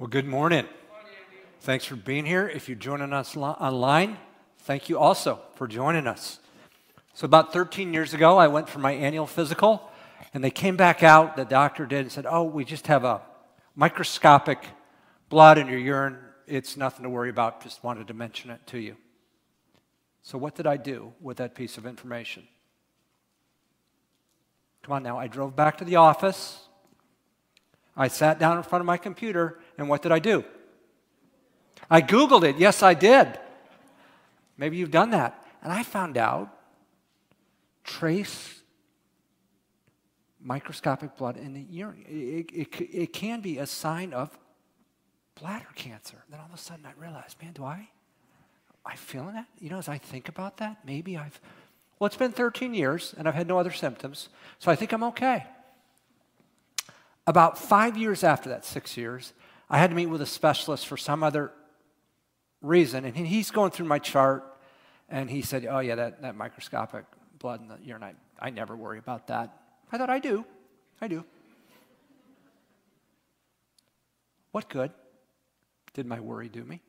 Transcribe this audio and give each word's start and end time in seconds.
Well, 0.00 0.08
good 0.08 0.26
morning. 0.26 0.64
Thanks 1.60 1.84
for 1.84 1.94
being 1.94 2.24
here. 2.24 2.48
If 2.48 2.70
you're 2.70 2.78
joining 2.78 3.12
us 3.12 3.36
lo- 3.36 3.50
online, 3.60 4.16
thank 4.60 4.88
you 4.88 4.98
also 4.98 5.40
for 5.56 5.68
joining 5.68 6.06
us. 6.06 6.38
So, 7.12 7.26
about 7.26 7.52
13 7.52 7.92
years 7.92 8.14
ago, 8.14 8.38
I 8.38 8.48
went 8.48 8.66
for 8.66 8.78
my 8.78 8.92
annual 8.92 9.26
physical, 9.26 9.90
and 10.32 10.42
they 10.42 10.50
came 10.50 10.74
back 10.74 11.02
out, 11.02 11.36
the 11.36 11.44
doctor 11.44 11.84
did, 11.84 12.00
and 12.00 12.10
said, 12.10 12.24
Oh, 12.26 12.44
we 12.44 12.64
just 12.64 12.86
have 12.86 13.04
a 13.04 13.20
microscopic 13.76 14.64
blood 15.28 15.58
in 15.58 15.66
your 15.66 15.78
urine. 15.78 16.16
It's 16.46 16.78
nothing 16.78 17.02
to 17.02 17.10
worry 17.10 17.28
about. 17.28 17.62
Just 17.62 17.84
wanted 17.84 18.08
to 18.08 18.14
mention 18.14 18.48
it 18.48 18.66
to 18.68 18.78
you. 18.78 18.96
So, 20.22 20.38
what 20.38 20.54
did 20.54 20.66
I 20.66 20.78
do 20.78 21.12
with 21.20 21.36
that 21.36 21.54
piece 21.54 21.76
of 21.76 21.84
information? 21.84 22.48
Come 24.82 24.94
on 24.94 25.02
now, 25.02 25.18
I 25.18 25.26
drove 25.26 25.54
back 25.54 25.76
to 25.76 25.84
the 25.84 25.96
office. 25.96 26.68
I 27.96 28.08
sat 28.08 28.38
down 28.38 28.56
in 28.56 28.62
front 28.62 28.80
of 28.80 28.86
my 28.86 28.96
computer, 28.96 29.58
and 29.80 29.88
what 29.88 30.02
did 30.02 30.12
I 30.12 30.18
do? 30.18 30.44
I 31.90 32.02
Googled 32.02 32.44
it. 32.44 32.56
Yes, 32.56 32.82
I 32.82 32.94
did. 32.94 33.38
Maybe 34.56 34.76
you've 34.76 34.90
done 34.90 35.10
that. 35.10 35.44
And 35.62 35.72
I 35.72 35.82
found 35.82 36.16
out 36.16 36.54
trace 37.82 38.60
microscopic 40.40 41.16
blood 41.16 41.36
in 41.36 41.52
the 41.52 41.60
urine. 41.60 42.04
It, 42.08 42.50
it, 42.52 42.80
it, 42.80 43.12
can 43.12 43.40
be 43.40 43.58
a 43.58 43.66
sign 43.66 44.12
of 44.12 44.38
bladder 45.40 45.68
cancer. 45.74 46.24
Then 46.30 46.40
all 46.40 46.46
of 46.46 46.54
a 46.54 46.58
sudden 46.58 46.86
I 46.86 46.92
realized, 47.00 47.36
man, 47.42 47.52
do 47.52 47.64
I, 47.64 47.88
I 48.86 48.96
feeling 48.96 49.34
that? 49.34 49.46
You 49.58 49.70
know, 49.70 49.78
as 49.78 49.88
I 49.88 49.98
think 49.98 50.28
about 50.28 50.58
that, 50.58 50.78
maybe 50.84 51.16
I've, 51.16 51.40
well, 51.98 52.06
it's 52.06 52.16
been 52.16 52.32
13 52.32 52.72
years 52.72 53.14
and 53.18 53.28
I've 53.28 53.34
had 53.34 53.48
no 53.48 53.58
other 53.58 53.72
symptoms, 53.72 54.28
so 54.58 54.70
I 54.70 54.76
think 54.76 54.92
I'm 54.92 55.04
okay. 55.04 55.44
About 57.26 57.58
five 57.58 57.96
years 57.96 58.24
after 58.24 58.48
that, 58.48 58.64
six 58.64 58.96
years, 58.96 59.34
I 59.70 59.78
had 59.78 59.90
to 59.90 59.96
meet 59.96 60.06
with 60.06 60.20
a 60.20 60.26
specialist 60.26 60.88
for 60.88 60.96
some 60.96 61.22
other 61.22 61.52
reason, 62.60 63.04
and 63.04 63.16
he's 63.16 63.52
going 63.52 63.70
through 63.70 63.86
my 63.86 64.00
chart, 64.00 64.44
and 65.08 65.30
he 65.30 65.42
said, 65.42 65.64
Oh, 65.70 65.78
yeah, 65.78 65.94
that, 65.94 66.22
that 66.22 66.34
microscopic 66.34 67.04
blood 67.38 67.60
in 67.60 67.68
the 67.68 67.78
urine, 67.84 68.02
I, 68.02 68.14
I 68.40 68.50
never 68.50 68.74
worry 68.76 68.98
about 68.98 69.28
that. 69.28 69.56
I 69.92 69.96
thought, 69.96 70.10
I 70.10 70.18
do. 70.18 70.44
I 71.00 71.06
do. 71.06 71.24
What 74.50 74.68
good 74.68 74.90
did 75.94 76.06
my 76.06 76.18
worry 76.18 76.48
do 76.48 76.64
me? 76.64 76.80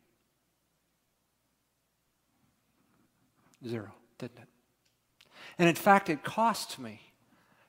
Zero, 3.68 3.92
didn't 4.18 4.40
it? 4.40 4.48
And 5.60 5.70
in 5.70 5.76
fact, 5.76 6.10
it 6.10 6.24
cost 6.24 6.80
me 6.80 7.00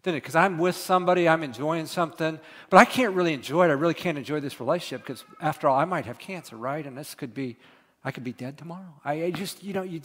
Because 0.03 0.35
I'm 0.35 0.59
with 0.59 0.75
somebody, 0.75 1.29
I'm 1.29 1.45
enjoying 1.45 1.87
something, 1.87 2.41
but 2.71 2.77
I 2.77 2.85
can't 2.85 3.15
really 3.15 3.35
enjoy 3.35 3.67
it. 3.67 3.69
I 3.69 3.75
really 3.75 3.95
can't 3.95 4.19
enjoy 4.19 4.41
this 4.41 4.59
relationship 4.59 5.07
because, 5.07 5.25
after 5.41 5.69
all, 5.69 5.79
I 5.79 5.85
might 5.85 6.07
have 6.07 6.19
cancer, 6.19 6.57
right? 6.57 6.85
And 6.85 6.99
this 6.99 7.15
could 7.15 7.33
be, 7.33 7.57
I 8.05 8.11
could 8.11 8.25
be 8.25 8.33
dead 8.33 8.59
tomorrow. 8.59 8.95
I, 9.05 9.25
I 9.25 9.31
just, 9.31 9.63
you 9.63 9.73
know, 9.73 9.83
you. 9.83 10.01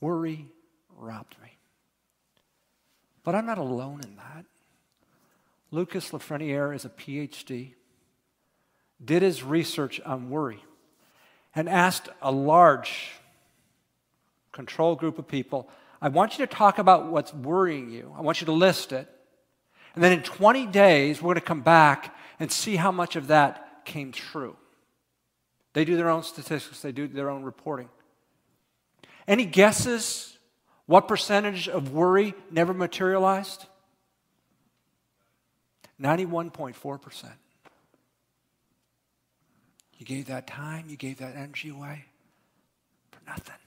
Worry 0.00 0.46
robbed 0.96 1.36
me. 1.42 1.50
But 3.22 3.34
I'm 3.34 3.46
not 3.46 3.58
alone 3.58 4.00
in 4.02 4.16
that. 4.16 4.46
Lucas 5.70 6.10
Lafreniere 6.10 6.74
is 6.74 6.84
a 6.84 6.88
PhD, 6.88 7.74
did 9.04 9.22
his 9.22 9.42
research 9.42 10.00
on 10.00 10.30
worry, 10.30 10.62
and 11.54 11.68
asked 11.68 12.08
a 12.20 12.32
large 12.32 13.10
control 14.52 14.94
group 14.94 15.18
of 15.18 15.26
people 15.26 15.68
I 16.02 16.08
want 16.08 16.36
you 16.36 16.44
to 16.44 16.52
talk 16.52 16.78
about 16.78 17.12
what's 17.12 17.32
worrying 17.32 17.88
you. 17.88 18.12
I 18.18 18.22
want 18.22 18.40
you 18.40 18.46
to 18.46 18.52
list 18.52 18.90
it. 18.92 19.08
And 19.94 20.02
then 20.02 20.10
in 20.10 20.22
20 20.22 20.66
days, 20.66 21.22
we're 21.22 21.28
going 21.28 21.34
to 21.36 21.40
come 21.40 21.60
back 21.60 22.16
and 22.40 22.50
see 22.50 22.74
how 22.74 22.90
much 22.90 23.14
of 23.14 23.28
that 23.28 23.84
came 23.84 24.10
true. 24.10 24.56
They 25.74 25.84
do 25.84 25.96
their 25.96 26.10
own 26.10 26.24
statistics, 26.24 26.82
they 26.82 26.90
do 26.90 27.06
their 27.06 27.30
own 27.30 27.44
reporting. 27.44 27.88
Any 29.28 29.44
guesses 29.44 30.36
what 30.86 31.06
percentage 31.06 31.68
of 31.68 31.92
worry 31.92 32.34
never 32.50 32.74
materialized? 32.74 33.66
91.4%. 36.00 37.24
You 39.98 40.04
gave 40.04 40.26
that 40.26 40.48
time, 40.48 40.86
you 40.88 40.96
gave 40.96 41.18
that 41.18 41.36
energy 41.36 41.68
away 41.68 42.06
for 43.12 43.20
nothing. 43.24 43.61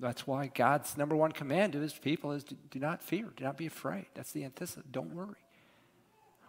That's 0.00 0.26
why 0.26 0.50
God's 0.54 0.96
number 0.96 1.16
one 1.16 1.32
command 1.32 1.72
to 1.72 1.80
his 1.80 1.92
people 1.92 2.32
is 2.32 2.44
do 2.44 2.78
not 2.78 3.02
fear, 3.02 3.26
do 3.36 3.44
not 3.44 3.56
be 3.56 3.66
afraid. 3.66 4.06
That's 4.14 4.32
the 4.32 4.44
antithesis. 4.44 4.84
Don't 4.90 5.14
worry. 5.14 5.36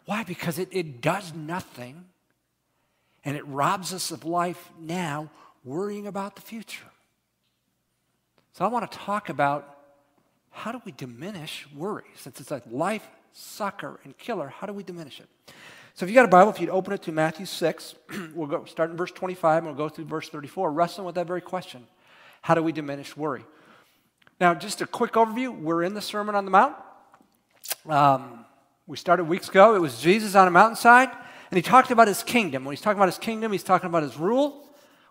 Why? 0.06 0.24
Because 0.24 0.60
it, 0.60 0.70
it 0.72 1.02
does 1.02 1.34
nothing 1.34 2.06
and 3.26 3.36
it 3.36 3.46
robs 3.48 3.94
us 3.94 4.12
of 4.12 4.26
life 4.26 4.72
now, 4.80 5.30
worrying 5.64 6.08
about 6.08 6.36
the 6.36 6.42
future. 6.42 6.86
So 8.54 8.66
I 8.66 8.68
want 8.68 8.90
to 8.90 8.98
talk 8.98 9.30
about 9.30 9.78
how 10.52 10.72
do 10.72 10.82
we 10.86 10.92
diminish 10.92 11.68
worry? 11.76 12.06
Since 12.16 12.42
it's 12.42 12.52
a 12.52 12.62
life 12.70 13.08
sucker 13.34 14.00
and 14.04 14.18
killer, 14.18 14.48
how 14.48 14.68
do 14.68 14.74
we 14.74 14.84
diminish 14.84 15.20
it? 15.20 15.28
So 15.94 16.06
if 16.06 16.10
you 16.10 16.16
got 16.16 16.26
a 16.26 16.30
Bible, 16.30 16.52
if 16.52 16.60
you'd 16.60 16.70
open 16.70 16.94
it 16.94 17.04
to 17.04 17.12
Matthew 17.12 17.46
6, 17.46 17.96
we'll 18.34 18.48
go 18.48 18.66
start 18.66 18.90
in 18.90 18.98
verse 18.98 19.12
25 19.12 19.58
and 19.58 19.68
we'll 19.68 19.90
go 19.90 19.94
through 19.94 20.06
verse 20.06 20.30
34, 20.30 20.72
wrestling 20.72 21.06
with 21.06 21.16
that 21.16 21.28
very 21.28 21.42
question. 21.42 21.86
How 22.42 22.56
do 22.56 22.64
we 22.64 22.72
diminish 22.72 23.16
worry? 23.16 23.44
Now, 24.40 24.54
just 24.54 24.82
a 24.82 24.88
quick 24.88 25.14
overview. 25.14 25.58
We're 25.58 25.84
in 25.84 25.94
the 25.94 26.02
Sermon 26.02 26.36
on 26.36 26.46
the 26.46 26.52
Mount. 26.52 26.76
Um, 27.88 28.46
we 28.88 28.98
started 28.98 29.26
weeks 29.26 29.50
ago. 29.50 29.76
It 29.76 29.80
was 29.80 30.02
Jesus 30.02 30.34
on 30.34 30.48
a 30.48 30.52
mountainside, 30.52 31.10
and 31.10 31.58
he 31.58 31.62
talked 31.62 31.92
about 31.92 32.08
his 32.08 32.24
kingdom. 32.24 32.66
When 32.66 32.74
he's 32.74 32.82
talking 32.82 32.98
about 32.98 33.10
his 33.10 33.18
kingdom, 33.18 33.52
he's 33.52 33.64
talking 33.64 33.88
about 33.88 34.04
his 34.04 34.18
rule. 34.18 34.66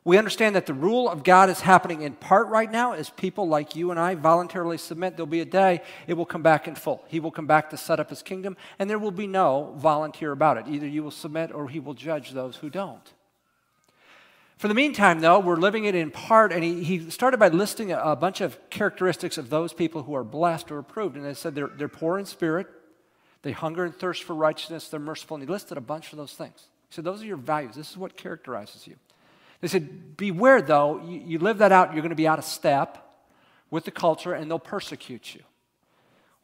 We 0.05 0.17
understand 0.17 0.57
that 0.57 0.65
the 0.65 0.73
rule 0.73 1.09
of 1.09 1.23
God 1.23 1.51
is 1.51 1.61
happening 1.61 2.01
in 2.01 2.15
part 2.15 2.49
right 2.49 2.71
now 2.71 2.93
as 2.93 3.11
people 3.11 3.47
like 3.47 3.77
you 3.77 3.91
and 3.91 4.01
I 4.01 4.15
voluntarily 4.15 4.79
submit. 4.79 5.17
There'll 5.17 5.27
be 5.27 5.41
a 5.41 5.45
day 5.45 5.83
it 6.07 6.15
will 6.15 6.25
come 6.25 6.43
back 6.43 6.67
in 6.67 6.75
full. 6.75 7.05
He 7.09 7.21
will 7.21 7.31
come 7.31 7.47
back 7.47 7.69
to 7.71 7.77
set 7.77 8.01
up 8.01 8.09
his 8.09 8.23
kingdom, 8.23 8.57
and 8.79 8.89
there 8.89 8.99
will 8.99 9.11
be 9.11 9.27
no 9.27 9.75
volunteer 9.77 10.33
about 10.33 10.57
it. 10.57 10.65
Either 10.67 10.87
you 10.87 11.03
will 11.03 11.11
submit 11.11 11.53
or 11.53 11.69
he 11.69 11.79
will 11.79 11.95
judge 11.95 12.31
those 12.31 12.57
who 12.57 12.71
don't. 12.71 13.13
For 14.59 14.67
the 14.67 14.75
meantime, 14.75 15.21
though, 15.21 15.39
we're 15.39 15.57
living 15.57 15.85
it 15.85 15.95
in 15.95 16.11
part, 16.11 16.53
and 16.53 16.65
he, 16.65 16.83
he 16.83 17.11
started 17.11 17.39
by 17.39 17.47
listing 17.47 17.93
a, 17.93 17.99
a 17.99 18.17
bunch 18.17 18.41
of 18.41 18.59
characteristics 18.71 19.39
of 19.39 19.51
those 19.51 19.73
people 19.73 20.03
who 20.03 20.17
are 20.17 20.25
blessed 20.25 20.73
or 20.73 20.79
approved. 20.81 21.17
And 21.17 21.25
they 21.25 21.35
said 21.35 21.55
they're, 21.55 21.69
they're 21.69 21.89
poor 21.89 22.19
in 22.19 22.27
spirit, 22.27 22.67
they 23.43 23.53
hunger 23.53 23.85
and 23.85 23.95
thirst 23.95 24.25
for 24.25 24.35
righteousness, 24.35 24.89
they're 24.89 24.99
merciful. 24.99 25.37
And 25.37 25.45
he 25.45 25.51
listed 25.51 25.79
a 25.79 25.81
bunch 25.81 26.13
of 26.13 26.19
those 26.19 26.33
things. 26.33 26.67
He 26.89 26.95
said, 26.95 27.05
Those 27.05 27.23
are 27.23 27.27
your 27.27 27.37
values. 27.37 27.77
This 27.77 27.89
is 27.89 27.97
what 27.97 28.17
characterizes 28.17 28.85
you. 28.85 28.97
They 29.61 29.69
said, 29.69 30.17
Beware, 30.17 30.61
though, 30.61 31.05
you, 31.07 31.23
you 31.25 31.39
live 31.39 31.59
that 31.59 31.71
out, 31.71 31.93
you're 31.93 32.03
going 32.03 32.11
to 32.11 32.17
be 32.17 32.27
out 32.27 32.41
of 32.41 32.45
step 32.45 33.05
with 33.71 33.85
the 33.85 33.93
culture, 33.93 34.33
and 34.33 34.51
they'll 34.51 34.59
persecute 34.59 35.37
you. 35.37 35.43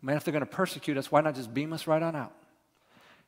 Man, 0.03 0.17
if 0.17 0.23
they're 0.23 0.33
going 0.33 0.41
to 0.41 0.47
persecute 0.47 0.97
us, 0.97 1.11
why 1.11 1.21
not 1.21 1.35
just 1.35 1.53
beam 1.53 1.73
us 1.73 1.89
right 1.89 2.03
on 2.03 2.15
out? 2.15 2.33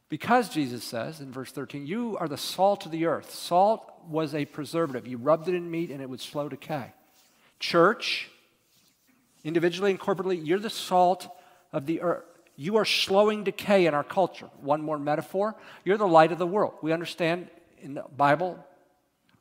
Because 0.09 0.49
Jesus 0.49 0.85
says 0.85 1.21
in 1.21 1.33
verse 1.33 1.51
13, 1.51 1.87
You 1.87 2.17
are 2.19 2.29
the 2.29 2.37
salt 2.37 2.87
of 2.87 2.93
the 2.93 3.07
earth. 3.07 3.35
Salt 3.35 3.93
was 4.09 4.35
a 4.35 4.45
preservative. 4.45 5.07
You 5.07 5.19
rubbed 5.19 5.49
it 5.49 5.55
in 5.55 5.71
meat 5.71 5.91
and 5.91 6.01
it 6.01 6.09
would 6.09 6.21
slow 6.21 6.49
decay. 6.49 6.93
Church, 7.59 8.29
individually 9.43 9.91
and 9.91 9.99
corporately, 9.99 10.41
you're 10.45 10.59
the 10.59 10.71
salt 10.71 11.29
of 11.73 11.87
the 11.87 12.03
earth. 12.03 12.25
You 12.55 12.77
are 12.77 12.85
slowing 12.85 13.45
decay 13.45 13.87
in 13.87 13.95
our 13.95 14.05
culture. 14.05 14.49
One 14.61 14.81
more 14.81 14.99
metaphor 14.99 15.57
you're 15.85 15.99
the 15.99 16.07
light 16.07 16.33
of 16.33 16.39
the 16.39 16.47
world. 16.47 16.75
We 16.83 16.93
understand 16.93 17.51
in 17.81 17.95
the 17.95 18.05
Bible, 18.17 18.65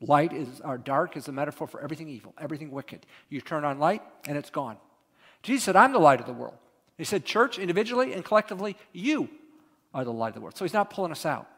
light 0.00 0.32
is, 0.32 0.60
or 0.60 0.78
dark 0.78 1.16
is 1.16 1.28
a 1.28 1.32
metaphor 1.32 1.66
for 1.66 1.80
everything 1.80 2.08
evil, 2.08 2.34
everything 2.38 2.70
wicked. 2.70 3.06
You 3.28 3.40
turn 3.40 3.64
on 3.64 3.78
light 3.78 4.02
and 4.26 4.36
it's 4.36 4.50
gone. 4.50 4.76
Jesus 5.42 5.64
said, 5.64 5.76
I'm 5.76 5.92
the 5.92 5.98
light 5.98 6.20
of 6.20 6.26
the 6.26 6.32
world. 6.32 6.56
He 6.98 7.04
said, 7.04 7.24
Church, 7.24 7.58
individually 7.58 8.12
and 8.12 8.24
collectively, 8.24 8.76
you 8.92 9.28
are 9.96 10.04
the 10.04 10.12
light 10.12 10.28
of 10.28 10.34
the 10.34 10.40
world. 10.42 10.56
So 10.56 10.64
he's 10.64 10.74
not 10.74 10.90
pulling 10.90 11.10
us 11.10 11.24
out. 11.24 11.48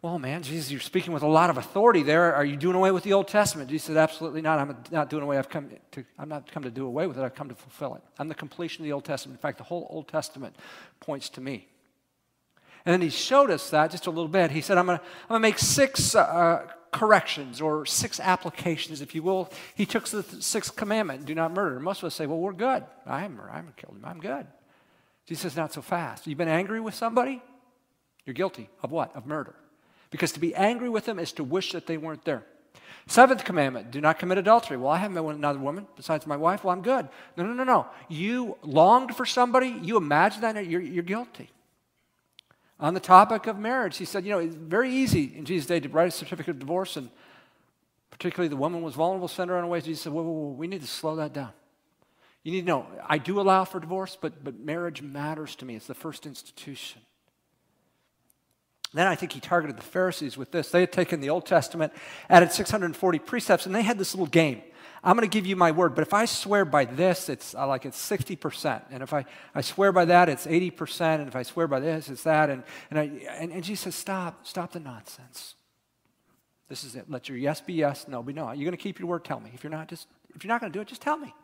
Well, 0.00 0.18
man, 0.18 0.42
Jesus, 0.42 0.70
you're 0.70 0.80
speaking 0.80 1.12
with 1.12 1.22
a 1.22 1.28
lot 1.28 1.50
of 1.50 1.58
authority 1.58 2.02
there. 2.02 2.34
Are 2.34 2.44
you 2.44 2.56
doing 2.56 2.74
away 2.74 2.90
with 2.90 3.04
the 3.04 3.12
Old 3.12 3.28
Testament? 3.28 3.68
Jesus 3.68 3.88
said, 3.88 3.98
Absolutely 3.98 4.40
not. 4.40 4.58
I'm 4.58 4.74
not 4.90 5.10
doing 5.10 5.22
away. 5.22 5.36
I've 5.36 5.50
come 5.50 5.70
to, 5.92 6.04
I'm 6.18 6.30
not 6.30 6.50
come 6.50 6.62
to 6.62 6.70
do 6.70 6.86
away 6.86 7.06
with 7.06 7.18
it. 7.18 7.22
I've 7.22 7.34
come 7.34 7.50
to 7.50 7.54
fulfill 7.54 7.94
it. 7.96 8.02
I'm 8.18 8.28
the 8.28 8.34
completion 8.34 8.82
of 8.82 8.86
the 8.86 8.92
Old 8.92 9.04
Testament. 9.04 9.38
In 9.38 9.42
fact, 9.42 9.58
the 9.58 9.64
whole 9.64 9.86
Old 9.90 10.08
Testament 10.08 10.56
points 11.00 11.28
to 11.30 11.42
me. 11.42 11.68
And 12.86 12.94
then 12.94 13.02
he 13.02 13.10
showed 13.10 13.50
us 13.50 13.68
that 13.68 13.90
just 13.90 14.06
a 14.06 14.10
little 14.10 14.28
bit. 14.28 14.50
He 14.50 14.62
said, 14.62 14.78
I'm 14.78 14.86
going 14.86 14.98
to 14.98 15.04
I'm 15.04 15.28
gonna 15.28 15.40
make 15.40 15.58
six 15.58 16.14
uh, 16.14 16.66
corrections 16.92 17.60
or 17.60 17.84
six 17.84 18.18
applications, 18.18 19.02
if 19.02 19.14
you 19.14 19.22
will. 19.22 19.50
He 19.74 19.84
took 19.84 20.08
the 20.08 20.22
sixth 20.40 20.76
commandment 20.76 21.26
do 21.26 21.34
not 21.34 21.52
murder. 21.52 21.78
Most 21.78 21.98
of 21.98 22.06
us 22.06 22.14
say, 22.14 22.24
Well, 22.24 22.38
we're 22.38 22.54
good. 22.54 22.84
I 23.04 23.20
haven't, 23.20 23.38
I 23.40 23.56
haven't 23.56 23.76
killed 23.76 23.96
him. 23.96 24.04
I'm 24.06 24.20
good. 24.20 24.46
Jesus 25.26 25.42
says, 25.42 25.56
Not 25.56 25.72
so 25.72 25.82
fast. 25.82 26.26
You've 26.26 26.38
been 26.38 26.48
angry 26.48 26.80
with 26.80 26.94
somebody? 26.94 27.42
You're 28.24 28.34
guilty 28.34 28.68
of 28.82 28.90
what? 28.90 29.14
Of 29.16 29.26
murder. 29.26 29.54
Because 30.10 30.32
to 30.32 30.40
be 30.40 30.54
angry 30.54 30.88
with 30.88 31.04
them 31.04 31.18
is 31.18 31.32
to 31.32 31.44
wish 31.44 31.72
that 31.72 31.86
they 31.86 31.96
weren't 31.96 32.24
there. 32.24 32.44
Seventh 33.06 33.44
commandment, 33.44 33.90
do 33.90 34.00
not 34.00 34.18
commit 34.18 34.38
adultery. 34.38 34.76
Well, 34.76 34.90
I 34.90 34.98
haven't 34.98 35.14
been 35.14 35.24
with 35.24 35.36
another 35.36 35.58
woman 35.58 35.86
besides 35.96 36.26
my 36.26 36.36
wife. 36.36 36.64
Well, 36.64 36.72
I'm 36.72 36.82
good. 36.82 37.08
No, 37.36 37.44
no, 37.44 37.52
no, 37.52 37.64
no. 37.64 37.86
You 38.08 38.56
longed 38.62 39.16
for 39.16 39.24
somebody, 39.24 39.68
you 39.82 39.96
imagine 39.96 40.42
that, 40.42 40.66
you're, 40.66 40.80
you're 40.80 41.02
guilty. 41.02 41.50
On 42.78 42.94
the 42.94 43.00
topic 43.00 43.46
of 43.46 43.58
marriage, 43.58 43.96
he 43.96 44.04
said, 44.04 44.24
you 44.24 44.30
know, 44.30 44.38
it's 44.38 44.54
very 44.54 44.90
easy 44.90 45.32
in 45.36 45.44
Jesus' 45.44 45.66
day 45.66 45.80
to 45.80 45.88
write 45.88 46.08
a 46.08 46.10
certificate 46.10 46.50
of 46.50 46.58
divorce, 46.60 46.96
and 46.96 47.10
particularly 48.10 48.48
the 48.48 48.56
woman 48.56 48.82
was 48.82 48.94
vulnerable, 48.94 49.28
send 49.28 49.50
her 49.50 49.56
on 49.56 49.64
her 49.64 49.68
way. 49.68 49.80
Jesus 49.80 50.02
said, 50.02 50.12
whoa, 50.12 50.22
whoa, 50.22 50.30
whoa, 50.30 50.52
we 50.52 50.66
need 50.66 50.80
to 50.80 50.86
slow 50.86 51.16
that 51.16 51.32
down. 51.32 51.52
You 52.42 52.52
need 52.52 52.62
to 52.62 52.66
know, 52.66 52.86
I 53.06 53.18
do 53.18 53.40
allow 53.40 53.64
for 53.64 53.80
divorce, 53.80 54.16
but, 54.20 54.42
but 54.42 54.58
marriage 54.58 55.02
matters 55.02 55.56
to 55.56 55.64
me. 55.64 55.76
It's 55.76 55.86
the 55.86 55.94
first 55.94 56.26
institution. 56.26 57.02
Then 58.92 59.06
I 59.06 59.14
think 59.14 59.32
he 59.32 59.40
targeted 59.40 59.76
the 59.76 59.82
Pharisees 59.82 60.36
with 60.36 60.50
this. 60.50 60.70
They 60.70 60.80
had 60.80 60.90
taken 60.90 61.20
the 61.20 61.30
Old 61.30 61.46
Testament, 61.46 61.92
added 62.28 62.50
640 62.50 63.18
precepts, 63.20 63.66
and 63.66 63.74
they 63.74 63.82
had 63.82 63.98
this 63.98 64.14
little 64.14 64.26
game. 64.26 64.62
I'm 65.02 65.16
going 65.16 65.28
to 65.28 65.32
give 65.32 65.46
you 65.46 65.56
my 65.56 65.70
word, 65.70 65.94
but 65.94 66.02
if 66.02 66.12
I 66.12 66.26
swear 66.26 66.64
by 66.64 66.84
this, 66.84 67.28
it's 67.28 67.54
like 67.54 67.86
it's 67.86 67.98
60%. 67.98 68.82
And 68.90 69.02
if 69.02 69.14
I, 69.14 69.24
I 69.54 69.62
swear 69.62 69.92
by 69.92 70.04
that, 70.06 70.28
it's 70.28 70.46
80%. 70.46 71.20
And 71.20 71.28
if 71.28 71.36
I 71.36 71.42
swear 71.42 71.66
by 71.66 71.80
this, 71.80 72.10
it's 72.10 72.24
that. 72.24 72.50
And, 72.50 72.64
and, 72.90 72.98
I, 72.98 73.02
and, 73.38 73.50
and 73.52 73.64
Jesus 73.64 73.84
says, 73.84 73.94
stop, 73.94 74.46
stop 74.46 74.72
the 74.72 74.80
nonsense. 74.80 75.54
This 76.68 76.84
is 76.84 76.96
it. 76.96 77.10
Let 77.10 77.28
your 77.28 77.38
yes 77.38 77.60
be 77.60 77.72
yes, 77.74 78.08
no 78.08 78.22
be 78.22 78.32
no. 78.32 78.52
You're 78.52 78.64
going 78.64 78.72
to 78.72 78.76
keep 78.76 78.98
your 78.98 79.08
word, 79.08 79.24
tell 79.24 79.40
me. 79.40 79.50
If 79.54 79.64
you're 79.64 79.70
not, 79.70 79.88
just, 79.88 80.06
if 80.34 80.44
you're 80.44 80.52
not 80.52 80.60
going 80.60 80.70
to 80.72 80.76
do 80.76 80.82
it, 80.82 80.88
just 80.88 81.00
tell 81.00 81.16
me. 81.16 81.34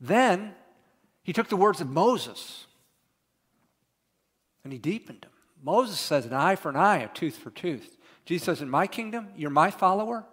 Then 0.00 0.54
he 1.22 1.32
took 1.32 1.48
the 1.48 1.56
words 1.56 1.80
of 1.80 1.88
Moses 1.88 2.66
and 4.62 4.72
he 4.72 4.78
deepened 4.78 5.22
them. 5.22 5.30
Moses 5.62 5.98
says, 5.98 6.26
an 6.26 6.34
eye 6.34 6.56
for 6.56 6.68
an 6.68 6.76
eye, 6.76 6.98
a 6.98 7.08
tooth 7.08 7.36
for 7.36 7.50
tooth. 7.50 7.96
Jesus 8.26 8.44
says, 8.44 8.62
in 8.62 8.68
my 8.68 8.86
kingdom, 8.86 9.28
you're 9.36 9.50
my 9.50 9.70
follower. 9.70 10.26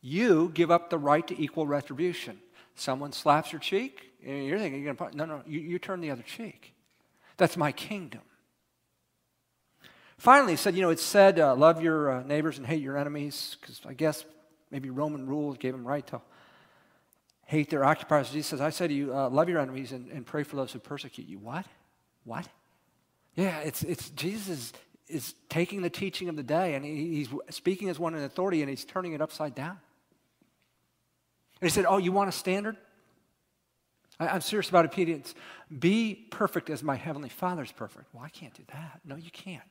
You 0.00 0.50
give 0.54 0.70
up 0.70 0.90
the 0.90 0.98
right 0.98 1.26
to 1.26 1.40
equal 1.40 1.66
retribution. 1.66 2.38
Someone 2.74 3.12
slaps 3.12 3.52
your 3.52 3.60
cheek, 3.60 4.12
and 4.24 4.46
you're 4.46 4.58
thinking, 4.58 4.82
you're 4.82 4.92
gonna, 4.94 5.14
no, 5.14 5.24
no, 5.24 5.42
you, 5.46 5.60
you 5.60 5.78
turn 5.78 6.00
the 6.00 6.10
other 6.10 6.22
cheek. 6.22 6.74
That's 7.36 7.56
my 7.56 7.72
kingdom. 7.72 8.20
Finally, 10.18 10.52
he 10.52 10.56
said, 10.56 10.74
you 10.74 10.82
know, 10.82 10.90
it's 10.90 11.02
said, 11.02 11.38
uh, 11.38 11.54
love 11.54 11.82
your 11.82 12.10
uh, 12.10 12.22
neighbors 12.22 12.58
and 12.58 12.66
hate 12.66 12.82
your 12.82 12.96
enemies, 12.96 13.56
because 13.60 13.80
I 13.86 13.94
guess 13.94 14.24
maybe 14.70 14.90
Roman 14.90 15.26
rules 15.26 15.56
gave 15.56 15.72
them 15.72 15.86
right 15.86 16.06
to 16.08 16.20
hate 17.54 17.70
their 17.70 17.84
occupiers. 17.84 18.30
Jesus 18.30 18.48
says, 18.48 18.60
I 18.60 18.70
say 18.70 18.88
to 18.88 18.94
you, 18.94 19.14
uh, 19.14 19.30
love 19.30 19.48
your 19.48 19.60
enemies 19.60 19.92
and, 19.92 20.10
and 20.10 20.26
pray 20.26 20.42
for 20.42 20.56
those 20.56 20.72
who 20.72 20.80
persecute 20.80 21.28
you. 21.28 21.38
What? 21.38 21.64
What? 22.24 22.48
Yeah, 23.36 23.60
it's, 23.60 23.82
it's 23.82 24.10
Jesus 24.10 24.48
is, 24.48 24.72
is 25.08 25.34
taking 25.48 25.82
the 25.82 25.90
teaching 25.90 26.28
of 26.28 26.36
the 26.36 26.42
day 26.42 26.74
and 26.74 26.84
he, 26.84 27.14
he's 27.16 27.28
speaking 27.50 27.88
as 27.88 27.98
one 27.98 28.14
in 28.14 28.22
authority 28.22 28.60
and 28.60 28.68
he's 28.68 28.84
turning 28.84 29.12
it 29.12 29.20
upside 29.20 29.54
down. 29.54 29.78
And 31.60 31.70
he 31.70 31.74
said, 31.74 31.86
Oh, 31.88 31.98
you 31.98 32.12
want 32.12 32.28
a 32.28 32.32
standard? 32.32 32.76
I, 34.18 34.28
I'm 34.28 34.40
serious 34.40 34.68
about 34.68 34.84
obedience. 34.84 35.34
Be 35.78 36.14
perfect 36.14 36.70
as 36.70 36.82
my 36.82 36.96
heavenly 36.96 37.28
Father 37.28 37.62
is 37.62 37.72
perfect. 37.72 38.12
Well, 38.12 38.24
I 38.24 38.28
can't 38.28 38.54
do 38.54 38.64
that. 38.72 39.00
No, 39.04 39.16
you 39.16 39.30
can't. 39.30 39.62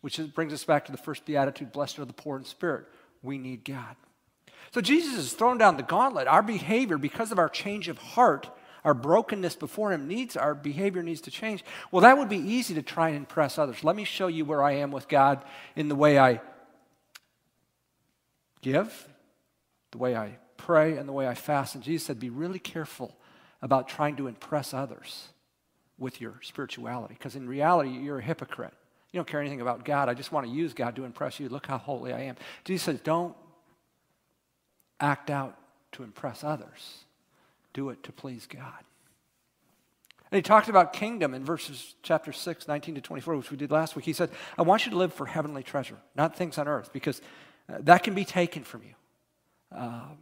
Which 0.00 0.18
is, 0.18 0.28
brings 0.28 0.52
us 0.52 0.64
back 0.64 0.84
to 0.86 0.92
the 0.92 0.98
first 0.98 1.24
beatitude 1.24 1.72
blessed 1.72 1.98
are 1.98 2.04
the 2.04 2.12
poor 2.12 2.38
in 2.38 2.44
spirit. 2.44 2.86
We 3.22 3.38
need 3.38 3.64
God. 3.64 3.96
So 4.72 4.80
Jesus 4.80 5.16
has 5.16 5.32
thrown 5.32 5.58
down 5.58 5.76
the 5.76 5.82
gauntlet. 5.82 6.26
Our 6.26 6.42
behavior, 6.42 6.98
because 6.98 7.32
of 7.32 7.38
our 7.38 7.48
change 7.48 7.88
of 7.88 7.98
heart, 7.98 8.50
our 8.84 8.94
brokenness 8.94 9.56
before 9.56 9.92
Him 9.92 10.06
needs, 10.06 10.36
our 10.36 10.54
behavior 10.54 11.02
needs 11.02 11.20
to 11.22 11.30
change. 11.30 11.64
Well, 11.90 12.02
that 12.02 12.18
would 12.18 12.28
be 12.28 12.36
easy 12.36 12.74
to 12.74 12.82
try 12.82 13.08
and 13.08 13.16
impress 13.16 13.58
others. 13.58 13.82
Let 13.82 13.96
me 13.96 14.04
show 14.04 14.26
you 14.26 14.44
where 14.44 14.62
I 14.62 14.72
am 14.72 14.90
with 14.92 15.08
God 15.08 15.42
in 15.74 15.88
the 15.88 15.94
way 15.94 16.18
I 16.18 16.40
give, 18.60 19.08
the 19.90 19.98
way 19.98 20.16
I 20.16 20.38
pray, 20.56 20.96
and 20.96 21.08
the 21.08 21.12
way 21.12 21.26
I 21.26 21.34
fast. 21.34 21.74
And 21.74 21.82
Jesus 21.82 22.06
said, 22.06 22.20
be 22.20 22.30
really 22.30 22.58
careful 22.58 23.16
about 23.62 23.88
trying 23.88 24.16
to 24.16 24.26
impress 24.26 24.74
others 24.74 25.28
with 25.98 26.20
your 26.20 26.34
spirituality, 26.42 27.14
because 27.14 27.34
in 27.34 27.48
reality, 27.48 27.90
you're 27.90 28.18
a 28.18 28.22
hypocrite. 28.22 28.74
You 29.12 29.18
don't 29.18 29.26
care 29.26 29.40
anything 29.40 29.60
about 29.60 29.84
God. 29.84 30.08
I 30.08 30.14
just 30.14 30.30
want 30.30 30.46
to 30.46 30.52
use 30.52 30.74
God 30.74 30.94
to 30.96 31.04
impress 31.04 31.40
you. 31.40 31.48
Look 31.48 31.66
how 31.66 31.78
holy 31.78 32.12
I 32.12 32.20
am. 32.20 32.36
Jesus 32.64 32.84
says, 32.84 33.00
don't 33.00 33.34
act 35.00 35.30
out 35.30 35.56
to 35.92 36.02
impress 36.02 36.44
others, 36.44 37.04
do 37.72 37.90
it 37.90 38.02
to 38.04 38.12
please 38.12 38.46
God. 38.46 38.84
And 40.30 40.36
he 40.36 40.42
talked 40.42 40.68
about 40.68 40.92
kingdom 40.92 41.32
in 41.32 41.44
verses 41.44 41.94
chapter 42.02 42.32
6, 42.32 42.68
19 42.68 42.96
to 42.96 43.00
24, 43.00 43.36
which 43.36 43.50
we 43.50 43.56
did 43.56 43.70
last 43.70 43.96
week. 43.96 44.04
He 44.04 44.12
said, 44.12 44.30
I 44.58 44.62
want 44.62 44.84
you 44.84 44.90
to 44.90 44.98
live 44.98 45.14
for 45.14 45.24
heavenly 45.24 45.62
treasure, 45.62 45.96
not 46.14 46.36
things 46.36 46.58
on 46.58 46.68
earth, 46.68 46.92
because 46.92 47.22
uh, 47.72 47.78
that 47.80 48.02
can 48.02 48.14
be 48.14 48.26
taken 48.26 48.62
from 48.62 48.82
you. 48.82 48.94
Um, 49.72 50.18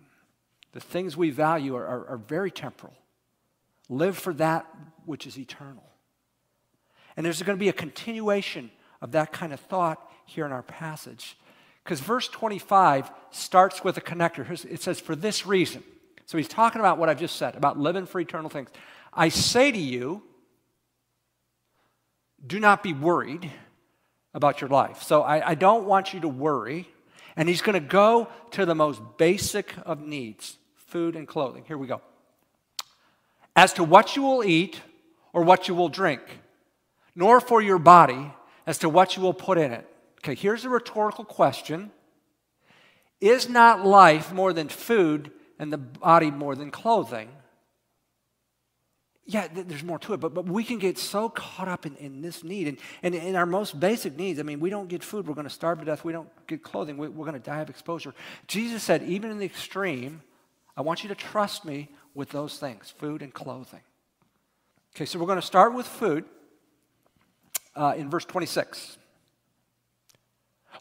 the 0.72 0.80
things 0.80 1.16
we 1.16 1.30
value 1.30 1.74
are, 1.74 1.86
are, 1.86 2.06
are 2.10 2.16
very 2.18 2.50
temporal. 2.50 2.94
Live 3.88 4.16
for 4.16 4.32
that 4.34 4.66
which 5.06 5.26
is 5.26 5.38
eternal. 5.38 5.84
And 7.16 7.24
there's 7.24 7.42
going 7.42 7.56
to 7.56 7.60
be 7.60 7.68
a 7.68 7.72
continuation 7.72 8.70
of 9.00 9.12
that 9.12 9.32
kind 9.32 9.52
of 9.52 9.60
thought 9.60 10.10
here 10.26 10.46
in 10.46 10.52
our 10.52 10.62
passage. 10.62 11.36
Because 11.86 12.00
verse 12.00 12.26
25 12.26 13.12
starts 13.30 13.84
with 13.84 13.96
a 13.96 14.00
connector. 14.00 14.64
It 14.68 14.82
says, 14.82 14.98
for 14.98 15.14
this 15.14 15.46
reason. 15.46 15.84
So 16.24 16.36
he's 16.36 16.48
talking 16.48 16.80
about 16.80 16.98
what 16.98 17.08
I've 17.08 17.20
just 17.20 17.36
said, 17.36 17.54
about 17.54 17.78
living 17.78 18.06
for 18.06 18.18
eternal 18.18 18.50
things. 18.50 18.70
I 19.14 19.28
say 19.28 19.70
to 19.70 19.78
you, 19.78 20.20
do 22.44 22.58
not 22.58 22.82
be 22.82 22.92
worried 22.92 23.52
about 24.34 24.60
your 24.60 24.68
life. 24.68 25.04
So 25.04 25.22
I, 25.22 25.50
I 25.50 25.54
don't 25.54 25.84
want 25.84 26.12
you 26.12 26.18
to 26.20 26.28
worry. 26.28 26.88
And 27.36 27.48
he's 27.48 27.62
going 27.62 27.80
to 27.80 27.88
go 27.88 28.26
to 28.50 28.66
the 28.66 28.74
most 28.74 29.00
basic 29.16 29.72
of 29.84 30.00
needs 30.00 30.58
food 30.74 31.14
and 31.14 31.28
clothing. 31.28 31.62
Here 31.68 31.78
we 31.78 31.86
go. 31.86 32.00
As 33.54 33.72
to 33.74 33.84
what 33.84 34.16
you 34.16 34.22
will 34.22 34.42
eat 34.42 34.80
or 35.32 35.44
what 35.44 35.68
you 35.68 35.74
will 35.76 35.88
drink, 35.88 36.20
nor 37.14 37.40
for 37.40 37.62
your 37.62 37.78
body 37.78 38.32
as 38.66 38.78
to 38.78 38.88
what 38.88 39.16
you 39.16 39.22
will 39.22 39.34
put 39.34 39.56
in 39.56 39.70
it. 39.70 39.88
Okay, 40.26 40.34
here's 40.34 40.64
a 40.64 40.68
rhetorical 40.68 41.24
question 41.24 41.92
Is 43.20 43.48
not 43.48 43.86
life 43.86 44.32
more 44.32 44.52
than 44.52 44.68
food 44.68 45.30
and 45.56 45.72
the 45.72 45.78
body 45.78 46.32
more 46.32 46.56
than 46.56 46.72
clothing? 46.72 47.28
Yeah, 49.24 49.46
th- 49.46 49.68
there's 49.68 49.84
more 49.84 50.00
to 50.00 50.14
it, 50.14 50.20
but, 50.20 50.34
but 50.34 50.46
we 50.46 50.64
can 50.64 50.78
get 50.78 50.98
so 50.98 51.28
caught 51.28 51.68
up 51.68 51.86
in, 51.86 51.94
in 51.96 52.22
this 52.22 52.42
need. 52.42 52.66
And, 52.66 52.78
and 53.04 53.14
in 53.14 53.36
our 53.36 53.46
most 53.46 53.78
basic 53.78 54.16
needs, 54.16 54.40
I 54.40 54.42
mean, 54.42 54.58
we 54.58 54.68
don't 54.68 54.88
get 54.88 55.04
food, 55.04 55.28
we're 55.28 55.34
going 55.34 55.46
to 55.46 55.54
starve 55.54 55.78
to 55.78 55.84
death. 55.84 56.04
We 56.04 56.12
don't 56.12 56.28
get 56.48 56.60
clothing, 56.60 56.96
we, 56.96 57.06
we're 57.06 57.24
going 57.24 57.40
to 57.40 57.50
die 57.50 57.60
of 57.60 57.70
exposure. 57.70 58.12
Jesus 58.48 58.82
said, 58.82 59.04
even 59.04 59.30
in 59.30 59.38
the 59.38 59.46
extreme, 59.46 60.22
I 60.76 60.80
want 60.80 61.04
you 61.04 61.08
to 61.08 61.14
trust 61.14 61.64
me 61.64 61.88
with 62.14 62.30
those 62.30 62.58
things 62.58 62.92
food 62.98 63.22
and 63.22 63.32
clothing. 63.32 63.82
Okay, 64.96 65.04
so 65.04 65.20
we're 65.20 65.26
going 65.26 65.40
to 65.40 65.46
start 65.46 65.72
with 65.72 65.86
food 65.86 66.24
uh, 67.76 67.94
in 67.96 68.10
verse 68.10 68.24
26. 68.24 68.98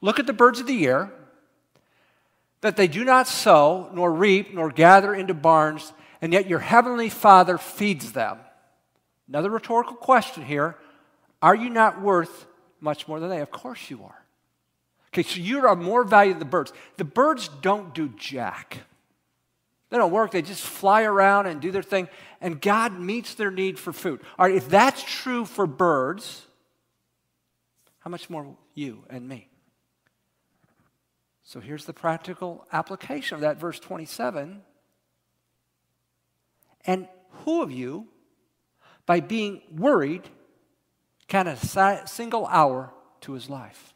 Look 0.05 0.19
at 0.19 0.27
the 0.27 0.33
birds 0.33 0.59
of 0.59 0.67
the 0.67 0.85
air, 0.85 1.11
that 2.61 2.77
they 2.77 2.87
do 2.87 3.03
not 3.03 3.27
sow, 3.27 3.89
nor 3.91 4.13
reap, 4.13 4.53
nor 4.53 4.69
gather 4.69 5.15
into 5.15 5.33
barns, 5.33 5.93
and 6.21 6.31
yet 6.31 6.47
your 6.47 6.59
heavenly 6.59 7.09
Father 7.09 7.57
feeds 7.57 8.11
them. 8.11 8.37
Another 9.27 9.49
rhetorical 9.49 9.95
question 9.95 10.45
here 10.45 10.77
Are 11.41 11.55
you 11.55 11.71
not 11.71 12.03
worth 12.03 12.45
much 12.79 13.07
more 13.07 13.19
than 13.19 13.31
they? 13.31 13.41
Of 13.41 13.49
course 13.49 13.89
you 13.89 14.03
are. 14.03 14.23
Okay, 15.07 15.23
so 15.23 15.39
you 15.39 15.65
are 15.65 15.75
more 15.75 16.03
valuable 16.03 16.37
than 16.37 16.47
the 16.47 16.51
birds. 16.51 16.71
The 16.97 17.03
birds 17.03 17.49
don't 17.63 17.95
do 17.95 18.09
jack. 18.09 18.77
They 19.89 19.97
don't 19.97 20.11
work, 20.11 20.29
they 20.29 20.43
just 20.43 20.61
fly 20.61 21.01
around 21.01 21.47
and 21.47 21.59
do 21.59 21.71
their 21.71 21.81
thing, 21.81 22.09
and 22.41 22.61
God 22.61 22.99
meets 22.99 23.33
their 23.33 23.49
need 23.49 23.79
for 23.79 23.91
food. 23.91 24.21
All 24.37 24.45
right, 24.45 24.55
if 24.55 24.69
that's 24.69 25.01
true 25.01 25.45
for 25.45 25.65
birds, 25.65 26.45
how 28.01 28.11
much 28.11 28.29
more 28.29 28.55
you 28.75 29.03
and 29.09 29.27
me? 29.27 29.49
So 31.45 31.59
here's 31.59 31.85
the 31.85 31.93
practical 31.93 32.65
application 32.73 33.35
of 33.35 33.41
that 33.41 33.59
verse 33.59 33.79
27. 33.79 34.63
And 36.87 37.07
who 37.43 37.61
of 37.61 37.71
you, 37.71 38.07
by 39.05 39.19
being 39.19 39.61
worried, 39.71 40.23
can 41.27 41.47
add 41.47 41.59
a 41.77 42.07
single 42.07 42.47
hour 42.47 42.91
to 43.21 43.33
his 43.33 43.47
life? 43.47 43.93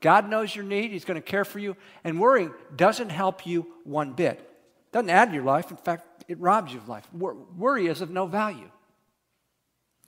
God 0.00 0.30
knows 0.30 0.56
your 0.56 0.64
need. 0.64 0.92
He's 0.92 1.04
going 1.04 1.20
to 1.20 1.26
care 1.26 1.44
for 1.44 1.58
you. 1.58 1.76
And 2.02 2.18
worrying 2.18 2.54
doesn't 2.74 3.10
help 3.10 3.46
you 3.46 3.66
one 3.84 4.14
bit. 4.14 4.46
Doesn't 4.92 5.10
add 5.10 5.28
to 5.28 5.34
your 5.34 5.44
life. 5.44 5.70
In 5.70 5.76
fact, 5.76 6.24
it 6.26 6.38
robs 6.38 6.72
you 6.72 6.78
of 6.78 6.88
life. 6.88 7.06
Worry 7.12 7.86
is 7.86 8.00
of 8.00 8.10
no 8.10 8.26
value. 8.26 8.70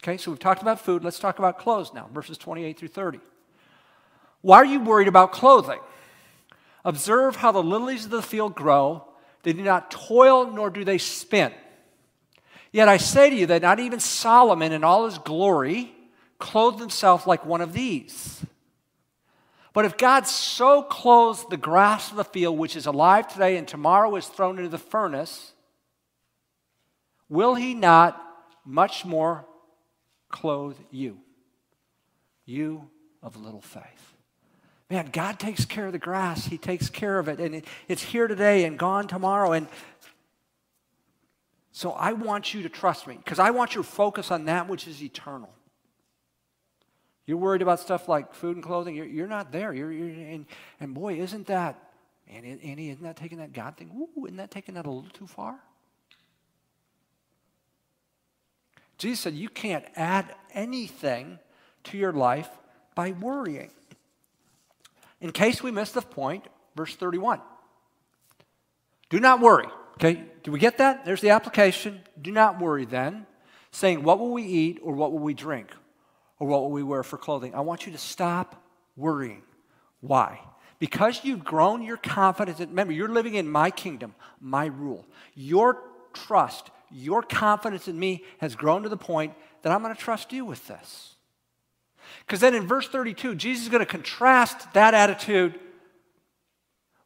Okay, 0.03 0.17
so 0.17 0.31
we've 0.31 0.41
talked 0.41 0.63
about 0.63 0.81
food. 0.81 1.05
Let's 1.05 1.19
talk 1.19 1.39
about 1.39 1.59
clothes 1.59 1.93
now, 1.93 2.09
verses 2.13 2.39
28 2.39 2.79
through 2.79 2.89
30. 2.89 3.21
Why 4.43 4.59
are 4.59 4.65
you 4.65 4.81
worried 4.81 5.09
about 5.09 5.33
clothing? 5.33 5.81
Observe 6.85 7.37
how 7.37 7.53
the 7.53 7.63
lilies 7.63 8.05
of 8.05 8.11
the 8.11 8.23
field 8.23 8.55
grow. 8.55 9.05
They 9.43 9.53
do 9.53 9.63
not 9.63 9.91
toil, 9.91 10.51
nor 10.51 10.71
do 10.71 10.85
they 10.85 10.99
spin. 10.99 11.53
Yet 12.73 12.89
I 12.89 12.97
say 12.97 13.31
to 13.31 13.37
you 13.37 13.47
that 13.47 13.63
not 13.63 13.81
even 13.81 14.01
Solomon 14.01 14.73
in 14.73 14.85
all 14.85 15.05
his 15.07 15.19
glory 15.19 15.95
clothed 16.39 16.81
himself 16.81 17.27
like 17.27 17.47
one 17.47 17.61
of 17.61 17.73
these. 17.73 18.45
But 19.73 19.85
if 19.85 19.97
God 19.97 20.27
so 20.27 20.83
clothes 20.83 21.47
the 21.49 21.57
grass 21.57 22.11
of 22.11 22.17
the 22.17 22.25
field, 22.25 22.59
which 22.59 22.77
is 22.77 22.87
alive 22.87 23.29
today 23.29 23.57
and 23.57 23.67
tomorrow 23.67 24.15
is 24.17 24.27
thrown 24.27 24.59
into 24.59 24.69
the 24.69 24.79
furnace, 24.79 25.53
will 27.29 27.55
He 27.55 27.75
not 27.75 28.21
much 28.65 29.05
more 29.05 29.47
clothe 30.29 30.77
you? 30.91 31.21
You 32.45 32.91
of 33.23 33.37
little 33.37 33.63
faith. 33.63 34.12
Man, 34.93 35.09
God 35.11 35.39
takes 35.39 35.65
care 35.65 35.87
of 35.87 35.93
the 35.93 35.99
grass. 35.99 36.45
He 36.45 36.59
takes 36.59 36.91
care 36.91 37.19
of 37.19 37.27
it. 37.27 37.41
And 37.41 37.55
it, 37.55 37.65
it's 37.89 38.03
here 38.03 38.29
today 38.29 38.67
and 38.67 38.79
gone 38.79 39.09
tomorrow. 39.09 39.53
And 39.53 39.67
so 41.71 41.93
I 41.93 42.13
want 42.13 42.53
you 42.53 42.63
to 42.65 42.69
trust 42.69 43.07
me 43.07 43.17
because 43.17 43.39
I 43.39 43.53
want 43.53 43.75
you 43.75 43.81
to 43.83 43.89
focus 43.89 44.31
on 44.31 44.45
that 44.45 44.69
which 44.69 44.87
is 44.87 45.03
eternal. 45.03 45.49
You're 47.25 47.39
worried 47.39 47.63
about 47.63 47.81
stuff 47.81 48.07
like 48.07 48.35
food 48.35 48.57
and 48.57 48.63
clothing. 48.63 48.95
You're, 48.95 49.07
you're 49.07 49.27
not 49.27 49.51
there. 49.51 49.73
You're, 49.73 49.91
you're, 49.91 50.09
and, 50.09 50.45
and 50.79 50.93
boy, 50.93 51.15
isn't 51.15 51.47
that, 51.47 51.79
Annie, 52.29 52.61
Annie, 52.63 52.91
isn't 52.91 53.03
that 53.03 53.17
taking 53.17 53.39
that 53.39 53.55
God 53.55 53.79
thing? 53.79 53.91
Ooh, 53.97 54.27
isn't 54.27 54.37
that 54.37 54.51
taking 54.51 54.75
that 54.75 54.85
a 54.85 54.91
little 54.91 55.09
too 55.09 55.27
far? 55.27 55.59
Jesus 58.99 59.21
said 59.21 59.33
you 59.33 59.49
can't 59.49 59.87
add 59.97 60.35
anything 60.53 61.39
to 61.85 61.97
your 61.97 62.13
life 62.13 62.51
by 62.95 63.13
worrying. 63.13 63.71
In 65.23 65.33
case 65.33 65.63
we 65.63 65.71
missed 65.71 65.95
the 65.95 66.03
point, 66.03 66.47
verse 66.77 66.95
31. 66.95 67.41
Do 69.09 69.19
not 69.19 69.41
worry. 69.41 69.69
Okay, 69.95 70.25
do 70.43 70.53
we 70.53 70.59
get 70.59 70.79
that? 70.79 71.07
There's 71.07 71.23
the 71.23 71.31
application. 71.31 72.01
Do 72.21 72.31
not 72.31 72.61
worry 72.61 72.85
then, 72.85 73.27
saying, 73.71 74.03
What 74.03 74.19
will 74.19 74.33
we 74.33 74.43
eat 74.43 74.81
or 74.83 74.95
what 74.95 75.13
will 75.13 75.21
we 75.21 75.33
drink? 75.33 75.71
or 76.43 76.49
what 76.49 76.63
will 76.63 76.73
we 76.73 76.83
wear 76.83 77.05
for 77.05 77.17
clothing? 77.17 77.55
I 77.55 77.61
want 77.61 77.87
you 77.87 77.93
to 77.93 77.99
stop 77.99 78.61
worrying. 78.97 79.43
Why? 80.01 80.41
Because 80.81 81.21
you've 81.23 81.45
grown 81.45 81.83
your 81.83 81.97
confidence. 81.97 82.59
Remember, 82.59 82.93
you're 82.93 83.09
living 83.09 83.35
in 83.35 83.49
my 83.49 83.71
kingdom, 83.71 84.17
my 84.41 84.67
rule. 84.67 85.07
Your 85.37 85.79
trust, 86.13 86.73
your 86.91 87.23
confidence 87.23 87.87
in 87.87 87.97
me 87.97 88.25
has 88.39 88.57
grown 88.57 88.83
to 88.83 88.89
the 88.89 88.97
point 88.97 89.35
that 89.63 89.73
I'm 89.73 89.83
going 89.85 89.95
to 89.95 90.01
trust 90.01 90.33
you 90.33 90.45
with 90.45 90.67
this. 90.67 91.12
Because 92.27 92.41
then 92.41 92.55
in 92.55 92.67
verse 92.67 92.89
32, 92.89 93.35
Jesus 93.35 93.65
is 93.65 93.69
going 93.69 93.81
to 93.81 93.87
contrast 93.87 94.73
that 94.75 94.95
attitude 94.95 95.59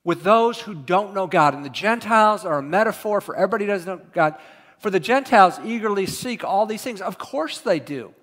with 0.05 0.23
those 0.23 0.61
who 0.61 0.75
don't 0.75 1.15
know 1.15 1.27
God. 1.27 1.55
And 1.55 1.65
the 1.65 1.71
Gentiles 1.71 2.45
are 2.45 2.59
a 2.59 2.63
metaphor 2.63 3.21
for 3.21 3.35
everybody 3.35 3.65
who 3.65 3.73
doesn't 3.73 3.87
know 3.89 4.07
God. 4.13 4.37
For 4.79 4.91
the 4.91 5.01
Gentiles 5.01 5.59
eagerly 5.65 6.07
seek 6.07 6.45
all 6.45 6.67
these 6.67 6.83
things. 6.83 7.01
Of 7.01 7.19
course 7.19 7.59
they 7.59 7.81
do. 7.81 8.15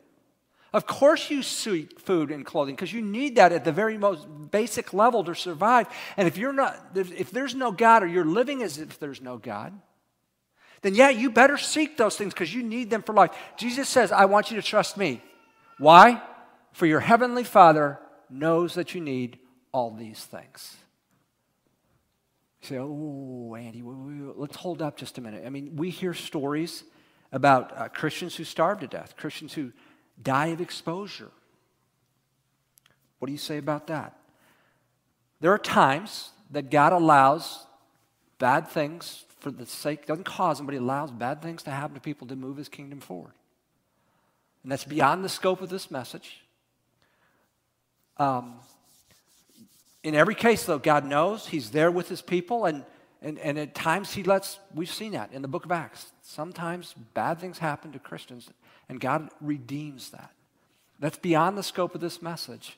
Of 0.74 0.88
course, 0.88 1.30
you 1.30 1.44
seek 1.44 2.00
food 2.00 2.32
and 2.32 2.44
clothing 2.44 2.74
because 2.74 2.92
you 2.92 3.02
need 3.02 3.36
that 3.36 3.52
at 3.52 3.63
the 3.63 3.72
very 3.72 3.96
most 3.96 4.25
basic 4.50 4.92
level 4.92 5.24
to 5.24 5.36
survive. 5.36 5.88
And 6.18 6.28
if 6.28 6.36
you're 6.36 6.52
not, 6.52 6.75
if 6.96 7.30
there's 7.30 7.54
no 7.54 7.72
God 7.72 8.02
or 8.02 8.08
you're 8.08 8.25
living 8.25 8.63
as 8.63 8.80
if 8.80 8.98
there's 8.98 9.22
no 9.22 9.38
God, 9.38 9.72
then 10.82 10.96
yeah, 10.96 11.10
you 11.10 11.30
better 11.30 11.58
seek 11.58 11.96
those 11.96 12.18
things 12.18 12.34
because 12.34 12.54
you 12.54 12.63
need 12.63 12.90
them 12.90 13.04
for 13.04 13.13
life. 13.13 13.32
Jesus 13.56 13.88
says, 13.88 14.12
I 14.12 14.25
want 14.25 14.50
you 14.50 14.60
to 14.60 14.68
trust 14.68 14.98
me. 14.98 15.22
Why? 15.78 16.22
For 16.74 16.86
your 16.88 17.00
heavenly 17.00 17.44
Father 17.44 18.00
knows 18.30 18.74
that 18.74 18.94
you 18.94 19.01
need 19.01 19.39
all 19.72 19.92
these 19.92 20.25
things. 20.25 20.75
You 22.62 22.68
say, 22.68 22.77
oh, 22.80 23.56
Andy, 23.56 23.84
let's 23.84 24.56
hold 24.56 24.82
up 24.82 24.98
just 24.98 25.18
a 25.18 25.22
minute. 25.22 25.44
I 25.46 25.50
mean, 25.50 25.75
we 25.75 25.89
hear 25.89 26.13
stories 26.13 26.84
about 27.32 27.77
uh, 27.77 27.89
Christians 27.89 28.36
who 28.36 28.44
starve 28.44 28.80
to 28.80 28.88
death, 28.88 29.15
Christians 29.18 29.53
who 29.53 29.72
die 30.22 30.48
of 30.48 30.62
exposure. 30.62 31.32
What 33.20 33.27
do 33.27 33.32
you 33.32 33.38
say 33.38 33.58
about 33.58 33.88
that? 33.88 34.18
There 35.42 35.51
are 35.51 35.60
times 35.60 36.32
that 36.51 36.72
God 36.72 36.94
allows 36.94 37.65
bad 38.39 38.68
things 38.68 39.25
for 39.39 39.51
the 39.51 39.65
sake, 39.65 40.06
doesn't 40.06 40.24
cause 40.24 40.58
them, 40.58 40.65
but 40.65 40.74
He 40.74 40.80
allows 40.80 41.12
bad 41.12 41.42
things 41.42 41.63
to 41.63 41.72
happen 41.72 41.96
to 41.96 42.01
people 42.01 42.27
to 42.27 42.36
move 42.36 42.58
His 42.58 42.70
kingdom 42.70 43.00
forward. 43.00 43.34
And 44.63 44.72
that's 44.72 44.86
beyond 44.86 45.24
the 45.24 45.30
scope 45.30 45.62
of 45.62 45.70
this 45.70 45.92
message. 45.92 46.42
Um, 48.17 48.55
in 50.03 50.15
every 50.15 50.36
case, 50.36 50.65
though, 50.65 50.79
God 50.79 51.05
knows 51.05 51.48
He's 51.48 51.72
there 51.72 51.91
with 51.91 52.10
His 52.10 52.22
people, 52.22 52.65
and, 52.65 52.84
and, 53.22 53.39
and 53.39 53.58
at 53.58 53.74
times 53.74 54.13
He 54.13 54.24
lets, 54.24 54.60
we've 54.74 54.91
seen 54.91 55.13
that 55.13 55.32
in 55.32 55.41
the 55.41 55.48
book 55.48 55.65
of 55.65 55.72
Acts. 55.72 56.12
Sometimes 56.22 56.93
bad 57.13 57.39
things 57.39 57.58
happen 57.58 57.91
to 57.93 58.00
Christians 58.00 58.50
and 58.89 59.00
God 59.00 59.29
redeems 59.41 60.10
that. 60.12 60.32
That's 61.00 61.17
beyond 61.17 61.58
the 61.58 61.63
scope 61.63 61.96
of 61.96 62.01
this 62.01 62.22
message. 62.22 62.77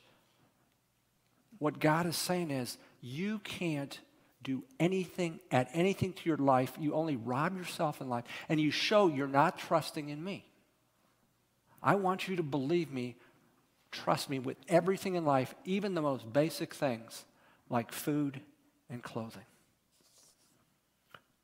What 1.58 1.78
God 1.78 2.06
is 2.06 2.16
saying 2.16 2.50
is, 2.50 2.78
you 3.00 3.38
can't 3.40 3.98
do 4.42 4.62
anything, 4.78 5.40
add 5.50 5.68
anything 5.72 6.12
to 6.12 6.28
your 6.28 6.36
life. 6.36 6.72
You 6.78 6.94
only 6.94 7.16
rob 7.16 7.56
yourself 7.56 8.00
in 8.00 8.08
life, 8.08 8.24
and 8.48 8.60
you 8.60 8.70
show 8.70 9.08
you're 9.08 9.26
not 9.26 9.58
trusting 9.58 10.08
in 10.08 10.22
me. 10.22 10.44
I 11.82 11.94
want 11.94 12.28
you 12.28 12.36
to 12.36 12.42
believe 12.42 12.90
me, 12.90 13.16
trust 13.92 14.28
me 14.30 14.38
with 14.38 14.56
everything 14.68 15.14
in 15.14 15.24
life, 15.24 15.54
even 15.64 15.94
the 15.94 16.02
most 16.02 16.32
basic 16.32 16.74
things 16.74 17.24
like 17.68 17.92
food 17.92 18.40
and 18.90 19.02
clothing. 19.02 19.44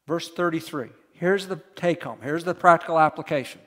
Verse 0.06 0.30
33. 0.30 0.88
Here's 1.12 1.46
the 1.46 1.61
take 1.76 2.02
home. 2.02 2.18
Here's 2.22 2.44
the 2.44 2.54
practical 2.54 2.99
application. 2.99 3.61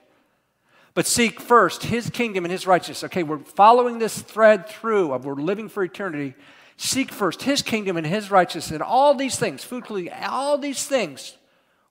But 0.94 1.06
seek 1.06 1.40
first 1.40 1.82
his 1.84 2.08
kingdom 2.10 2.44
and 2.44 2.52
his 2.52 2.66
righteousness. 2.66 3.04
Okay, 3.04 3.22
we're 3.22 3.38
following 3.38 3.98
this 3.98 4.20
thread 4.20 4.68
through 4.68 5.12
of 5.12 5.24
we're 5.24 5.34
living 5.34 5.68
for 5.68 5.82
eternity. 5.82 6.34
Seek 6.78 7.12
first 7.12 7.42
his 7.42 7.62
kingdom 7.62 7.96
and 7.96 8.06
his 8.06 8.30
righteousness, 8.30 8.72
and 8.72 8.82
all 8.82 9.14
these 9.14 9.36
things, 9.38 9.64
food, 9.64 9.84
clothing, 9.84 10.10
all 10.10 10.58
these 10.58 10.86
things 10.86 11.36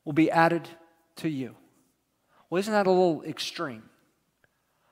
will 0.04 0.14
be 0.14 0.30
added 0.30 0.68
to 1.18 1.30
you. 1.30 1.56
Well, 2.50 2.60
isn't 2.60 2.74
that 2.74 2.88
a 2.88 2.92
little 2.92 3.24
extreme? 3.24 3.84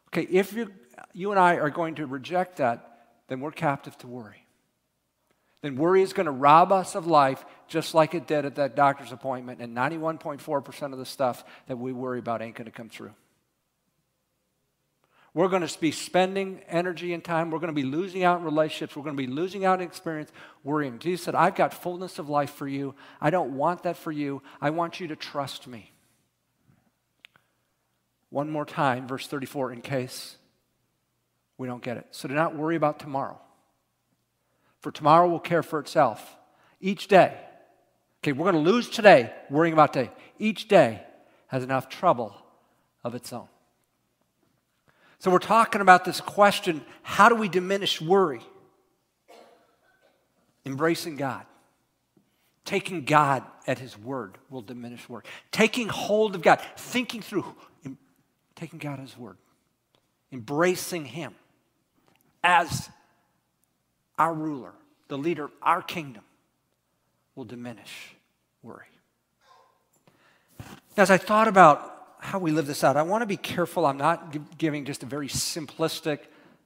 Okay, 0.09 0.27
if 0.31 0.53
you, 0.53 0.71
you 1.13 1.31
and 1.31 1.39
I 1.39 1.55
are 1.55 1.69
going 1.69 1.95
to 1.95 2.05
reject 2.05 2.57
that, 2.57 3.07
then 3.27 3.39
we're 3.39 3.51
captive 3.51 3.97
to 3.99 4.07
worry. 4.07 4.45
Then 5.61 5.77
worry 5.77 6.01
is 6.01 6.13
going 6.13 6.25
to 6.25 6.31
rob 6.31 6.71
us 6.71 6.93
of 6.93 7.07
life 7.07 7.43
just 7.67 7.93
like 7.93 8.13
it 8.13 8.27
did 8.27 8.45
at 8.45 8.55
that 8.55 8.75
doctor's 8.75 9.11
appointment, 9.11 9.61
and 9.61 9.75
91.4% 9.75 10.91
of 10.91 10.99
the 10.99 11.05
stuff 11.05 11.43
that 11.67 11.77
we 11.77 11.93
worry 11.93 12.19
about 12.19 12.41
ain't 12.41 12.55
going 12.55 12.65
to 12.65 12.71
come 12.71 12.89
through. 12.89 13.13
We're 15.33 15.47
going 15.47 15.65
to 15.65 15.79
be 15.79 15.91
spending 15.91 16.61
energy 16.67 17.13
and 17.13 17.23
time. 17.23 17.49
We're 17.49 17.59
going 17.59 17.73
to 17.73 17.81
be 17.81 17.87
losing 17.87 18.23
out 18.23 18.37
in 18.37 18.45
relationships. 18.45 18.95
We're 18.95 19.03
going 19.03 19.17
to 19.17 19.27
be 19.27 19.31
losing 19.31 19.65
out 19.65 19.81
in 19.81 19.87
experience, 19.87 20.31
worrying. 20.63 20.99
Jesus 20.99 21.25
said, 21.25 21.33
I've 21.33 21.55
got 21.55 21.73
fullness 21.73 22.19
of 22.19 22.29
life 22.29 22.51
for 22.51 22.67
you. 22.67 22.93
I 23.19 23.31
don't 23.31 23.55
want 23.55 23.83
that 23.83 23.97
for 23.97 24.11
you. 24.11 24.43
I 24.61 24.69
want 24.69 24.99
you 24.99 25.07
to 25.07 25.15
trust 25.15 25.65
me. 25.65 25.91
One 28.29 28.51
more 28.51 28.65
time, 28.65 29.07
verse 29.07 29.27
34, 29.27 29.71
in 29.71 29.81
case 29.81 30.37
we 31.57 31.67
don't 31.67 31.83
get 31.83 31.97
it. 31.97 32.07
So 32.11 32.27
do 32.27 32.33
not 32.33 32.55
worry 32.55 32.75
about 32.75 32.99
tomorrow, 32.99 33.39
for 34.79 34.91
tomorrow 34.91 35.27
will 35.27 35.39
care 35.39 35.63
for 35.63 35.79
itself. 35.79 36.35
Each 36.81 37.07
day, 37.07 37.37
okay, 38.21 38.31
we're 38.31 38.51
going 38.51 38.63
to 38.63 38.71
lose 38.71 38.89
today 38.89 39.31
worrying 39.49 39.73
about 39.73 39.93
today. 39.93 40.11
Each 40.39 40.67
day 40.67 41.03
has 41.47 41.63
enough 41.63 41.87
trouble 41.87 42.35
of 43.03 43.15
its 43.15 43.31
own. 43.31 43.47
So 45.19 45.31
we're 45.31 45.39
talking 45.39 45.79
about 45.79 46.03
this 46.03 46.19
question 46.19 46.83
how 47.01 47.29
do 47.29 47.35
we 47.35 47.47
diminish 47.47 48.01
worry? 48.01 48.41
Embracing 50.65 51.15
God. 51.15 51.45
Taking 52.65 53.03
God 53.03 53.43
at 53.67 53.79
His 53.79 53.97
word 53.97 54.37
will 54.49 54.61
diminish 54.61 55.07
worry. 55.07 55.23
Taking 55.51 55.89
hold 55.89 56.35
of 56.35 56.41
God, 56.41 56.61
thinking 56.77 57.21
through, 57.21 57.45
taking 58.55 58.79
God 58.79 58.93
at 58.93 58.99
His 58.99 59.17
word, 59.17 59.37
embracing 60.31 61.05
Him 61.05 61.35
as 62.43 62.89
our 64.17 64.33
ruler, 64.33 64.73
the 65.07 65.17
leader 65.17 65.45
of 65.45 65.51
our 65.61 65.81
kingdom, 65.81 66.23
will 67.35 67.45
diminish 67.45 68.15
worry. 68.61 68.85
As 70.95 71.09
I 71.09 71.17
thought 71.17 71.47
about 71.47 71.93
how 72.23 72.39
we 72.39 72.51
live 72.51 72.67
this 72.67 72.83
out. 72.83 72.95
I 72.95 73.01
want 73.01 73.21
to 73.21 73.25
be 73.25 73.37
careful. 73.37 73.85
I'm 73.85 73.97
not 73.97 74.57
giving 74.57 74.85
just 74.85 75.03
a 75.03 75.05
very 75.05 75.27
simplistic, 75.27 76.19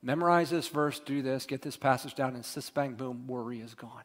memorize 0.03 0.51
this 0.51 0.67
verse, 0.67 1.00
do 1.00 1.22
this, 1.22 1.46
get 1.46 1.63
this 1.63 1.75
passage 1.75 2.13
down, 2.13 2.36
and 2.36 2.46
sis, 2.46 2.69
bang, 2.69 2.93
boom, 2.93 3.27
worry 3.27 3.60
is 3.60 3.74
gone. 3.74 4.03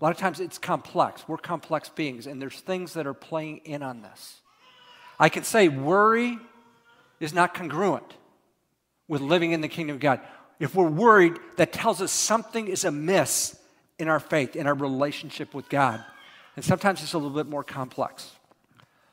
A 0.00 0.04
lot 0.04 0.10
of 0.10 0.18
times 0.18 0.40
it's 0.40 0.58
complex. 0.58 1.26
We're 1.26 1.38
complex 1.38 1.88
beings, 1.88 2.26
and 2.26 2.40
there's 2.40 2.60
things 2.60 2.92
that 2.94 3.06
are 3.06 3.14
playing 3.14 3.58
in 3.64 3.82
on 3.82 4.02
this. 4.02 4.40
I 5.18 5.30
can 5.30 5.42
say 5.42 5.68
worry 5.68 6.38
is 7.18 7.32
not 7.32 7.54
congruent 7.54 8.16
with 9.08 9.22
living 9.22 9.52
in 9.52 9.62
the 9.62 9.68
kingdom 9.68 9.96
of 9.96 10.00
God. 10.00 10.20
If 10.62 10.76
we're 10.76 10.88
worried, 10.88 11.40
that 11.56 11.72
tells 11.72 12.00
us 12.00 12.12
something 12.12 12.68
is 12.68 12.84
amiss 12.84 13.58
in 13.98 14.06
our 14.06 14.20
faith, 14.20 14.54
in 14.54 14.68
our 14.68 14.74
relationship 14.74 15.54
with 15.54 15.68
God. 15.68 16.04
And 16.54 16.64
sometimes 16.64 17.02
it's 17.02 17.14
a 17.14 17.18
little 17.18 17.36
bit 17.36 17.48
more 17.48 17.64
complex. 17.64 18.30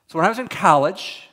So 0.05 0.19
when 0.19 0.27
I 0.27 0.29
was 0.29 0.37
in 0.37 0.47
college, 0.47 1.27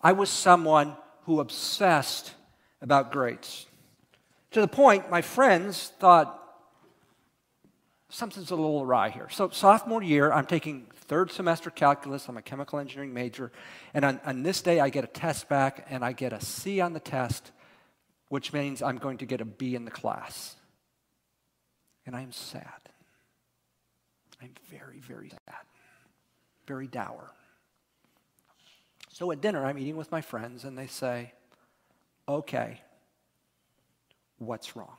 I 0.00 0.12
was 0.12 0.30
someone 0.30 0.96
who 1.24 1.40
obsessed 1.40 2.32
about 2.80 3.12
grades. 3.12 3.66
To 4.52 4.62
the 4.62 4.66
point, 4.66 5.10
my 5.10 5.20
friends 5.20 5.92
thought 5.98 6.38
something's 8.08 8.52
a 8.52 8.56
little 8.56 8.80
awry 8.80 9.10
here. 9.10 9.28
So, 9.28 9.50
sophomore 9.50 10.02
year, 10.02 10.32
I'm 10.32 10.46
taking 10.46 10.86
third 10.94 11.30
semester 11.30 11.68
calculus. 11.68 12.30
I'm 12.30 12.38
a 12.38 12.42
chemical 12.42 12.78
engineering 12.78 13.12
major. 13.12 13.52
And 13.92 14.06
on, 14.06 14.20
on, 14.24 14.42
this 14.42 14.62
day, 14.62 14.80
I 14.80 14.88
get 14.88 15.04
a 15.04 15.06
test 15.06 15.50
back, 15.50 15.86
and 15.90 16.02
I 16.02 16.12
get 16.12 16.32
a 16.32 16.40
C 16.40 16.80
on 16.80 16.94
the 16.94 17.00
test, 17.00 17.52
which 18.30 18.52
means 18.52 18.80
I'm 18.80 18.96
going 18.96 19.18
to 19.18 19.26
get 19.26 19.40
a 19.40 19.44
B 19.44 19.74
in 19.74 19.84
the 19.84 19.90
class. 19.90 20.54
And 22.06 22.16
I 22.16 22.22
am 22.22 22.32
sad. 22.32 22.64
I'm 24.40 24.54
very, 24.70 25.00
very 25.00 25.28
sad. 25.28 25.64
Very 26.66 26.86
dour. 26.86 27.32
So 29.12 29.30
at 29.32 29.40
dinner, 29.40 29.66
I'm 29.66 29.78
eating 29.78 29.96
with 29.96 30.10
my 30.12 30.20
friends, 30.20 30.64
and 30.64 30.78
they 30.78 30.86
say, 30.86 31.32
Okay, 32.28 32.80
what's 34.38 34.76
wrong? 34.76 34.96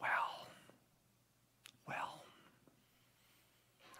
Well, 0.00 0.08
well, 1.86 2.22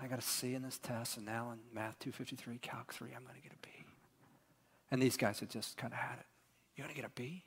I 0.01 0.07
got 0.07 0.19
a 0.19 0.23
C 0.23 0.55
in 0.55 0.63
this 0.63 0.79
test, 0.79 1.19
and 1.19 1.27
now 1.27 1.51
in 1.53 1.59
Math 1.75 1.99
253, 1.99 2.59
Calc 2.59 2.95
3, 2.95 3.09
I'm 3.15 3.25
going 3.25 3.37
to 3.37 3.43
get 3.43 3.53
a 3.53 3.61
B. 3.63 3.69
And 4.91 5.03
these 5.03 5.19
guys 5.19 5.39
had 5.41 5.51
just 5.51 5.77
kind 5.77 5.93
of 5.93 5.99
had 5.99 6.19
it. 6.19 6.27
You're 6.75 6.87
going 6.87 6.97
to 6.97 7.01
get 7.03 7.11
a 7.11 7.13
B? 7.15 7.45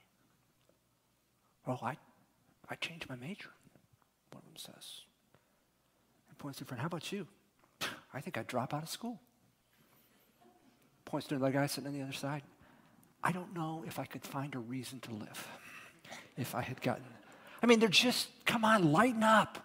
Well, 1.66 1.80
I, 1.84 1.98
I 2.70 2.76
changed 2.76 3.08
my 3.10 3.16
major, 3.16 3.50
one 4.32 4.42
of 4.42 4.46
them 4.46 4.58
says. 4.58 5.02
And 6.30 6.38
points 6.38 6.58
to 6.60 6.64
a 6.64 6.68
friend, 6.68 6.82
how 6.82 6.88
about 6.88 7.12
you? 7.12 7.28
I 8.14 8.22
think 8.22 8.38
I'd 8.38 8.48
drop 8.48 8.74
out 8.74 8.84
of 8.84 8.90
school. 8.90 9.20
Points 11.06 11.28
to 11.28 11.36
another 11.36 11.52
guy 11.52 11.66
sitting 11.68 11.88
on 11.88 11.94
the 11.94 12.02
other 12.02 12.14
side. 12.14 12.44
I 13.24 13.32
don't 13.32 13.54
know 13.54 13.84
if 13.86 14.00
I 14.00 14.06
could 14.06 14.24
find 14.24 14.56
a 14.56 14.60
reason 14.60 15.00
to 15.02 15.12
live 15.12 15.48
if 16.38 16.56
I 16.56 16.62
had 16.62 16.82
gotten. 16.82 17.04
I 17.62 17.68
mean, 17.68 17.80
they're 17.80 17.90
just, 17.90 18.30
come 18.46 18.66
on, 18.66 18.92
lighten 18.92 19.24
up. 19.24 19.64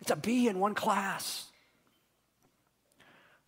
It's 0.00 0.10
a 0.10 0.16
B 0.16 0.48
in 0.48 0.58
one 0.58 0.74
class. 0.74 1.46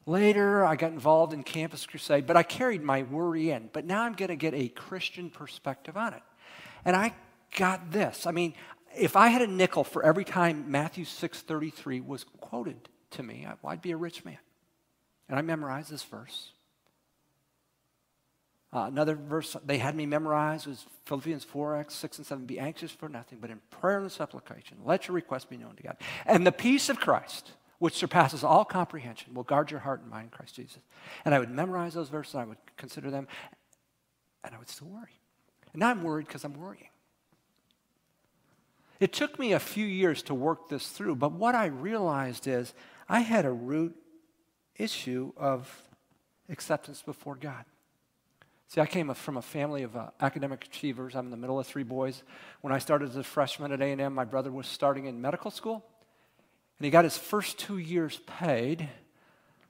Later, 0.07 0.65
I 0.65 0.77
got 0.77 0.93
involved 0.93 1.33
in 1.33 1.43
Campus 1.43 1.85
Crusade, 1.85 2.27
but 2.27 2.37
I 2.37 2.43
carried 2.43 2.83
my 2.83 3.03
worry 3.03 3.51
in. 3.51 3.71
But 3.73 3.85
now 3.85 4.03
I'm 4.03 4.15
going 4.15 4.29
to 4.29 4.37
get 4.37 4.55
a 4.55 4.69
Christian 4.69 5.31
perspective 5.31 5.97
on 5.97 6.15
it. 6.15 6.23
And 6.85 6.97
I 6.97 7.13
got 7.57 7.91
this. 7.91 8.27
I 8.27 8.31
mean, 8.31 8.55
if 8.97 9.17
I 9.17 9.29
had 9.29 9.43
a 9.43 9.47
nickel 9.49 9.83
for 9.83 10.05
every 10.05 10.25
time 10.25 10.71
Matthew 10.71 11.05
6:33 11.05 12.01
was 12.01 12.25
quoted 12.41 12.89
to 13.11 13.23
me, 13.23 13.47
I'd 13.65 13.83
be 13.83 13.91
a 13.91 13.97
rich 13.97 14.25
man. 14.25 14.39
And 15.29 15.39
I 15.39 15.43
memorized 15.43 15.91
this 15.91 16.05
verse. 16.05 16.53
Uh, 18.73 18.87
another 18.87 19.15
verse 19.15 19.57
they 19.65 19.79
had 19.79 19.95
me 19.95 20.07
memorize 20.07 20.67
was 20.67 20.87
Philippians 21.07 21.45
4, 21.45 21.87
6 21.89 22.19
and 22.19 22.27
7. 22.27 22.47
Be 22.47 22.59
anxious 22.59 22.91
for 22.91 23.09
nothing, 23.09 23.39
but 23.41 23.51
in 23.51 23.61
prayer 23.71 24.01
and 24.01 24.13
supplication, 24.13 24.79
let 24.85 25.09
your 25.09 25.15
requests 25.15 25.45
be 25.45 25.57
known 25.57 25.77
to 25.77 25.83
God. 25.83 25.97
And 26.27 26.47
the 26.47 26.53
peace 26.53 26.89
of 26.89 26.99
Christ, 26.99 27.53
which 27.79 27.95
surpasses 27.95 28.45
all 28.45 28.65
comprehension, 28.65 29.35
will 29.35 29.45
guard 29.45 29.71
your 29.71 29.81
heart 29.81 30.03
and 30.03 30.11
mind 30.11 30.25
in 30.25 30.31
Christ 30.31 30.57
Jesus. 30.57 30.79
And 31.25 31.35
I 31.35 31.39
would 31.39 31.51
memorize 31.51 31.95
those 31.95 32.09
verses, 32.09 32.35
I 32.35 32.45
would 32.45 32.59
consider 32.77 33.11
them, 33.11 33.29
and 34.45 34.55
I 34.55 34.59
would 34.59 34.69
still 34.69 34.89
worry. 34.89 35.21
And 35.73 35.81
now 35.81 35.91
I'm 35.91 36.03
worried 36.03 36.27
because 36.27 36.45
I'm 36.45 36.55
worrying. 36.55 36.89
It 38.99 39.13
took 39.13 39.39
me 39.39 39.53
a 39.53 39.59
few 39.59 39.87
years 39.87 40.23
to 40.25 40.35
work 40.35 40.69
this 40.69 40.89
through, 40.89 41.17
but 41.17 41.33
what 41.33 41.55
I 41.55 41.67
realized 41.67 42.47
is 42.47 42.73
I 43.09 43.21
had 43.21 43.45
a 43.45 43.51
root 43.51 43.95
issue 44.77 45.33
of 45.37 45.71
acceptance 46.49 47.03
before 47.03 47.37
God. 47.37 47.65
See, 48.69 48.81
I 48.81 48.87
came 48.87 49.13
from 49.15 49.37
a 49.37 49.43
family 49.43 49.85
of 49.85 49.97
uh, 49.97 50.09
academic 50.21 50.65
achievers. 50.65 51.15
I'm 51.15 51.27
in 51.27 51.31
the 51.31 51.37
middle 51.37 51.59
of 51.59 51.67
three 51.67 51.85
boys. 51.85 52.25
When 52.63 52.73
I 52.73 52.79
started 52.79 53.11
as 53.11 53.17
a 53.17 53.23
freshman 53.23 53.71
at 53.71 53.81
A&M, 53.81 54.13
my 54.13 54.25
brother 54.25 54.51
was 54.51 54.67
starting 54.67 55.07
in 55.07 55.21
medical 55.21 55.51
school. 55.51 55.85
And 56.79 56.85
he 56.85 56.91
got 56.91 57.05
his 57.05 57.17
first 57.17 57.59
two 57.59 57.79
years 57.79 58.21
paid 58.27 58.89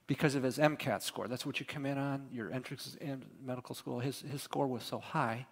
because 0.07 0.35
of 0.35 0.43
his 0.43 0.57
MCAT 0.59 1.03
score. 1.03 1.29
That's 1.29 1.45
what 1.45 1.61
you 1.61 1.67
come 1.67 1.85
in 1.85 1.99
on, 1.99 2.29
your 2.33 2.51
entrance 2.53 2.97
in 3.01 3.25
medical 3.45 3.75
school. 3.75 4.01
His, 4.01 4.23
his 4.23 4.43
score 4.43 4.67
was 4.67 4.83
so 4.83 4.99
high, 4.99 5.47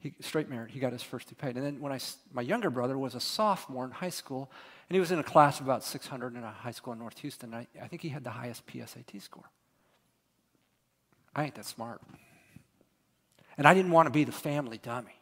he, 0.00 0.14
straight 0.20 0.48
merit, 0.48 0.70
he 0.70 0.78
got 0.78 0.92
his 0.92 1.02
first 1.02 1.36
paid. 1.38 1.56
And 1.56 1.64
then 1.64 1.80
when 1.80 1.92
I, 1.92 1.98
my 2.32 2.42
younger 2.42 2.70
brother 2.70 2.96
was 2.96 3.14
a 3.14 3.20
sophomore 3.20 3.84
in 3.84 3.90
high 3.90 4.10
school, 4.10 4.50
and 4.88 4.94
he 4.94 5.00
was 5.00 5.10
in 5.10 5.18
a 5.18 5.24
class 5.24 5.60
of 5.60 5.66
about 5.66 5.84
600 5.84 6.34
in 6.34 6.44
a 6.44 6.50
high 6.50 6.70
school 6.70 6.92
in 6.92 6.98
North 6.98 7.18
Houston. 7.18 7.52
I, 7.52 7.66
I 7.82 7.88
think 7.88 8.02
he 8.02 8.08
had 8.08 8.24
the 8.24 8.30
highest 8.30 8.66
PSAT 8.66 9.20
score. 9.20 9.50
I 11.34 11.44
ain't 11.44 11.54
that 11.56 11.66
smart. 11.66 12.00
And 13.56 13.66
I 13.66 13.74
didn't 13.74 13.90
want 13.90 14.06
to 14.06 14.10
be 14.10 14.24
the 14.24 14.32
family 14.32 14.78
dummy. 14.78 15.18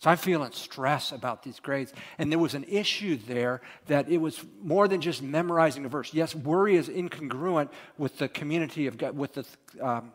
So 0.00 0.10
I'm 0.10 0.16
feeling 0.16 0.50
stress 0.52 1.12
about 1.12 1.42
these 1.42 1.60
grades. 1.60 1.92
And 2.18 2.32
there 2.32 2.38
was 2.38 2.54
an 2.54 2.64
issue 2.64 3.18
there 3.28 3.60
that 3.86 4.08
it 4.08 4.16
was 4.16 4.42
more 4.62 4.88
than 4.88 5.00
just 5.00 5.22
memorizing 5.22 5.84
a 5.84 5.88
verse. 5.88 6.14
Yes, 6.14 6.34
worry 6.34 6.76
is 6.76 6.88
incongruent 6.88 7.68
with 7.98 8.18
the 8.18 8.28
community 8.28 8.86
of 8.86 8.96
God, 8.96 9.16
with 9.16 9.34
the, 9.34 9.44
um, 9.80 10.12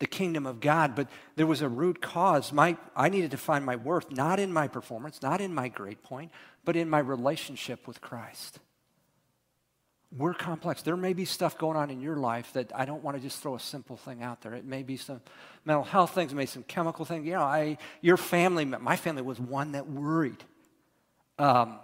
the 0.00 0.06
kingdom 0.06 0.46
of 0.46 0.60
God, 0.60 0.96
but 0.96 1.08
there 1.36 1.46
was 1.46 1.62
a 1.62 1.68
root 1.68 2.00
cause. 2.00 2.52
My, 2.52 2.76
I 2.96 3.10
needed 3.10 3.30
to 3.30 3.36
find 3.36 3.64
my 3.64 3.76
worth 3.76 4.10
not 4.10 4.40
in 4.40 4.52
my 4.52 4.66
performance, 4.66 5.22
not 5.22 5.40
in 5.40 5.54
my 5.54 5.68
grade 5.68 6.02
point, 6.02 6.32
but 6.64 6.74
in 6.74 6.90
my 6.90 6.98
relationship 6.98 7.86
with 7.86 8.00
Christ. 8.00 8.58
We're 10.16 10.34
complex. 10.34 10.82
There 10.82 10.96
may 10.96 11.12
be 11.12 11.24
stuff 11.24 11.56
going 11.56 11.76
on 11.76 11.90
in 11.90 12.00
your 12.00 12.16
life 12.16 12.52
that 12.54 12.72
I 12.74 12.84
don't 12.84 13.04
want 13.04 13.16
to 13.16 13.22
just 13.22 13.40
throw 13.40 13.54
a 13.54 13.60
simple 13.60 13.96
thing 13.96 14.22
out 14.22 14.40
there. 14.40 14.54
It 14.54 14.64
may 14.64 14.82
be 14.82 14.96
some 14.96 15.20
mental 15.64 15.84
health 15.84 16.14
things, 16.14 16.34
maybe 16.34 16.46
some 16.46 16.64
chemical 16.64 17.04
things. 17.04 17.26
You 17.26 17.34
know, 17.34 17.42
I, 17.42 17.76
your 18.00 18.16
family, 18.16 18.64
my 18.64 18.96
family 18.96 19.22
was 19.22 19.38
one 19.38 19.72
that 19.72 19.86
worried. 19.86 20.42
Um, 21.38 21.78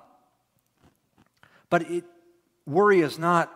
but 1.70 1.88
it, 1.90 2.04
worry 2.66 3.00
is 3.00 3.18
not 3.18 3.52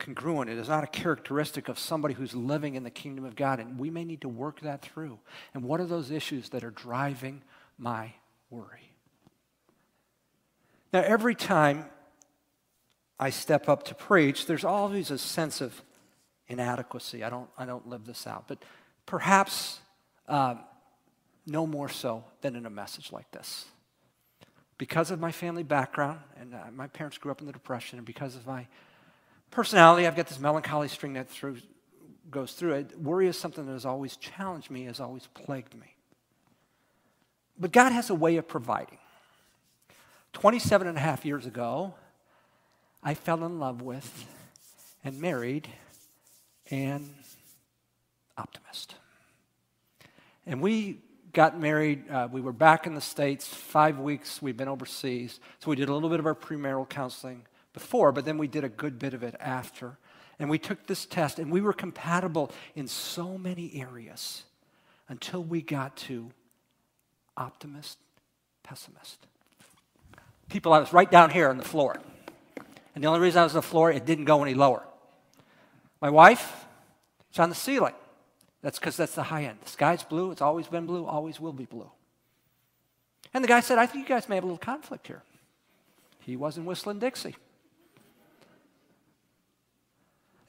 congruent. 0.00 0.50
It 0.50 0.58
is 0.58 0.68
not 0.68 0.82
a 0.82 0.88
characteristic 0.88 1.68
of 1.68 1.78
somebody 1.78 2.14
who's 2.14 2.34
living 2.34 2.74
in 2.74 2.82
the 2.82 2.90
kingdom 2.90 3.24
of 3.24 3.36
God. 3.36 3.60
And 3.60 3.78
we 3.78 3.90
may 3.90 4.04
need 4.04 4.22
to 4.22 4.28
work 4.28 4.60
that 4.62 4.82
through. 4.82 5.20
And 5.54 5.62
what 5.62 5.80
are 5.80 5.86
those 5.86 6.10
issues 6.10 6.48
that 6.48 6.64
are 6.64 6.70
driving 6.70 7.42
my 7.78 8.14
worry? 8.50 8.90
Now, 10.92 11.02
every 11.02 11.36
time 11.36 11.84
I 13.20 13.30
step 13.30 13.68
up 13.68 13.84
to 13.84 13.94
preach, 13.94 14.46
there's 14.46 14.64
always 14.64 15.12
a 15.12 15.18
sense 15.18 15.60
of 15.60 15.80
inadequacy. 16.48 17.22
I 17.22 17.30
don't, 17.30 17.48
I 17.56 17.64
don't 17.64 17.86
live 17.86 18.06
this 18.06 18.26
out. 18.26 18.48
But 18.48 18.64
perhaps 19.06 19.78
um, 20.26 20.60
no 21.46 21.66
more 21.66 21.88
so 21.88 22.24
than 22.40 22.56
in 22.56 22.66
a 22.66 22.70
message 22.70 23.12
like 23.12 23.30
this. 23.30 23.66
Because 24.78 25.10
of 25.10 25.20
my 25.20 25.30
family 25.30 25.62
background, 25.62 26.20
and 26.40 26.54
uh, 26.54 26.58
my 26.74 26.86
parents 26.86 27.18
grew 27.18 27.30
up 27.30 27.40
in 27.40 27.46
the 27.46 27.52
Depression, 27.52 27.98
and 27.98 28.06
because 28.06 28.34
of 28.34 28.46
my 28.46 28.66
personality, 29.50 30.06
I've 30.06 30.16
got 30.16 30.26
this 30.26 30.38
melancholy 30.38 30.88
string 30.88 31.14
that 31.14 31.28
through, 31.28 31.58
goes 32.30 32.52
through 32.52 32.74
it. 32.74 32.98
Worry 32.98 33.28
is 33.28 33.38
something 33.38 33.66
that 33.66 33.72
has 33.72 33.86
always 33.86 34.16
challenged 34.16 34.70
me, 34.70 34.84
has 34.84 35.00
always 35.00 35.26
plagued 35.34 35.74
me. 35.74 35.94
But 37.58 37.72
God 37.72 37.92
has 37.92 38.10
a 38.10 38.14
way 38.14 38.36
of 38.36 38.48
providing. 38.48 38.98
27 40.32 40.86
and 40.86 40.96
a 40.96 41.00
half 41.00 41.24
years 41.24 41.46
ago, 41.46 41.94
I 43.02 43.14
fell 43.14 43.44
in 43.44 43.58
love 43.58 43.82
with 43.82 44.26
and 45.04 45.20
married 45.20 45.68
an 46.70 47.10
optimist. 48.38 48.94
And 50.46 50.60
we 50.60 50.98
got 51.32 51.58
married. 51.58 52.10
Uh, 52.10 52.28
we 52.30 52.40
were 52.40 52.52
back 52.52 52.86
in 52.86 52.94
the 52.94 53.00
States 53.00 53.46
five 53.46 53.98
weeks. 53.98 54.40
We'd 54.40 54.56
been 54.56 54.68
overseas. 54.68 55.40
So 55.58 55.70
we 55.70 55.76
did 55.76 55.88
a 55.88 55.94
little 55.94 56.08
bit 56.08 56.20
of 56.20 56.26
our 56.26 56.34
premarital 56.34 56.88
counseling 56.88 57.44
before, 57.72 58.12
but 58.12 58.24
then 58.24 58.38
we 58.38 58.48
did 58.48 58.64
a 58.64 58.68
good 58.68 58.98
bit 58.98 59.14
of 59.14 59.22
it 59.22 59.34
after. 59.40 59.98
And 60.38 60.48
we 60.48 60.58
took 60.58 60.86
this 60.86 61.04
test, 61.04 61.38
and 61.38 61.52
we 61.52 61.60
were 61.60 61.72
compatible 61.72 62.50
in 62.74 62.88
so 62.88 63.36
many 63.36 63.72
areas 63.74 64.44
until 65.08 65.42
we 65.42 65.60
got 65.60 65.96
to 65.96 66.30
optimist, 67.36 67.98
pessimist. 68.62 69.26
People, 70.48 70.72
I 70.72 70.78
was 70.78 70.92
right 70.92 71.10
down 71.10 71.30
here 71.30 71.48
on 71.48 71.58
the 71.58 71.64
floor. 71.64 72.00
And 72.94 73.04
the 73.04 73.08
only 73.08 73.20
reason 73.20 73.40
I 73.40 73.44
was 73.44 73.52
on 73.52 73.58
the 73.58 73.62
floor, 73.62 73.92
it 73.92 74.04
didn't 74.04 74.24
go 74.24 74.42
any 74.42 74.54
lower. 74.54 74.82
My 76.00 76.10
wife, 76.10 76.64
it's 77.28 77.38
on 77.38 77.50
the 77.50 77.54
ceiling. 77.54 77.94
That's 78.62 78.78
because 78.78 78.96
that's 78.96 79.14
the 79.14 79.22
high 79.24 79.44
end. 79.44 79.58
The 79.62 79.70
sky's 79.70 80.02
blue. 80.02 80.32
It's 80.32 80.42
always 80.42 80.66
been 80.66 80.86
blue, 80.86 81.06
always 81.06 81.38
will 81.38 81.52
be 81.52 81.66
blue. 81.66 81.90
And 83.32 83.44
the 83.44 83.48
guy 83.48 83.60
said, 83.60 83.78
I 83.78 83.86
think 83.86 84.08
you 84.08 84.14
guys 84.14 84.28
may 84.28 84.34
have 84.34 84.44
a 84.44 84.46
little 84.46 84.58
conflict 84.58 85.06
here. 85.06 85.22
He 86.20 86.36
wasn't 86.36 86.66
whistling 86.66 86.98
Dixie. 86.98 87.36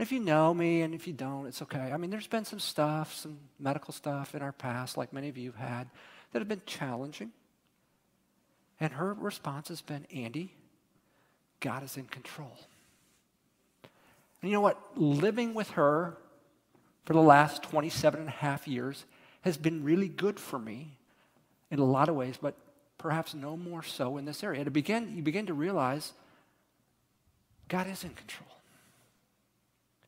If 0.01 0.11
you 0.11 0.19
know 0.19 0.51
me 0.51 0.81
and 0.81 0.95
if 0.95 1.05
you 1.05 1.13
don't, 1.13 1.45
it's 1.45 1.61
okay. 1.61 1.91
I 1.93 1.97
mean, 1.97 2.09
there's 2.09 2.25
been 2.25 2.43
some 2.43 2.59
stuff, 2.59 3.13
some 3.13 3.37
medical 3.59 3.93
stuff 3.93 4.33
in 4.33 4.41
our 4.41 4.51
past, 4.51 4.97
like 4.97 5.13
many 5.13 5.29
of 5.29 5.37
you 5.37 5.51
have 5.51 5.69
had, 5.69 5.89
that 6.31 6.39
have 6.39 6.47
been 6.47 6.63
challenging. 6.65 7.31
And 8.79 8.93
her 8.93 9.13
response 9.13 9.67
has 9.67 9.81
been, 9.81 10.07
Andy, 10.11 10.55
God 11.59 11.83
is 11.83 11.97
in 11.97 12.05
control. 12.05 12.57
And 14.41 14.49
you 14.49 14.55
know 14.55 14.61
what? 14.61 14.79
Living 14.95 15.53
with 15.53 15.69
her 15.71 16.17
for 17.05 17.13
the 17.13 17.21
last 17.21 17.61
27 17.61 18.21
and 18.21 18.27
a 18.27 18.31
half 18.31 18.67
years 18.67 19.05
has 19.41 19.55
been 19.55 19.83
really 19.83 20.07
good 20.07 20.39
for 20.39 20.57
me 20.57 20.97
in 21.69 21.77
a 21.77 21.85
lot 21.85 22.09
of 22.09 22.15
ways, 22.15 22.37
but 22.41 22.55
perhaps 22.97 23.35
no 23.35 23.55
more 23.55 23.83
so 23.83 24.17
in 24.17 24.25
this 24.25 24.43
area. 24.43 24.63
To 24.63 24.71
begin, 24.71 25.15
you 25.15 25.21
begin 25.21 25.45
to 25.45 25.53
realize 25.53 26.13
God 27.67 27.85
is 27.85 28.03
in 28.03 28.15
control. 28.15 28.47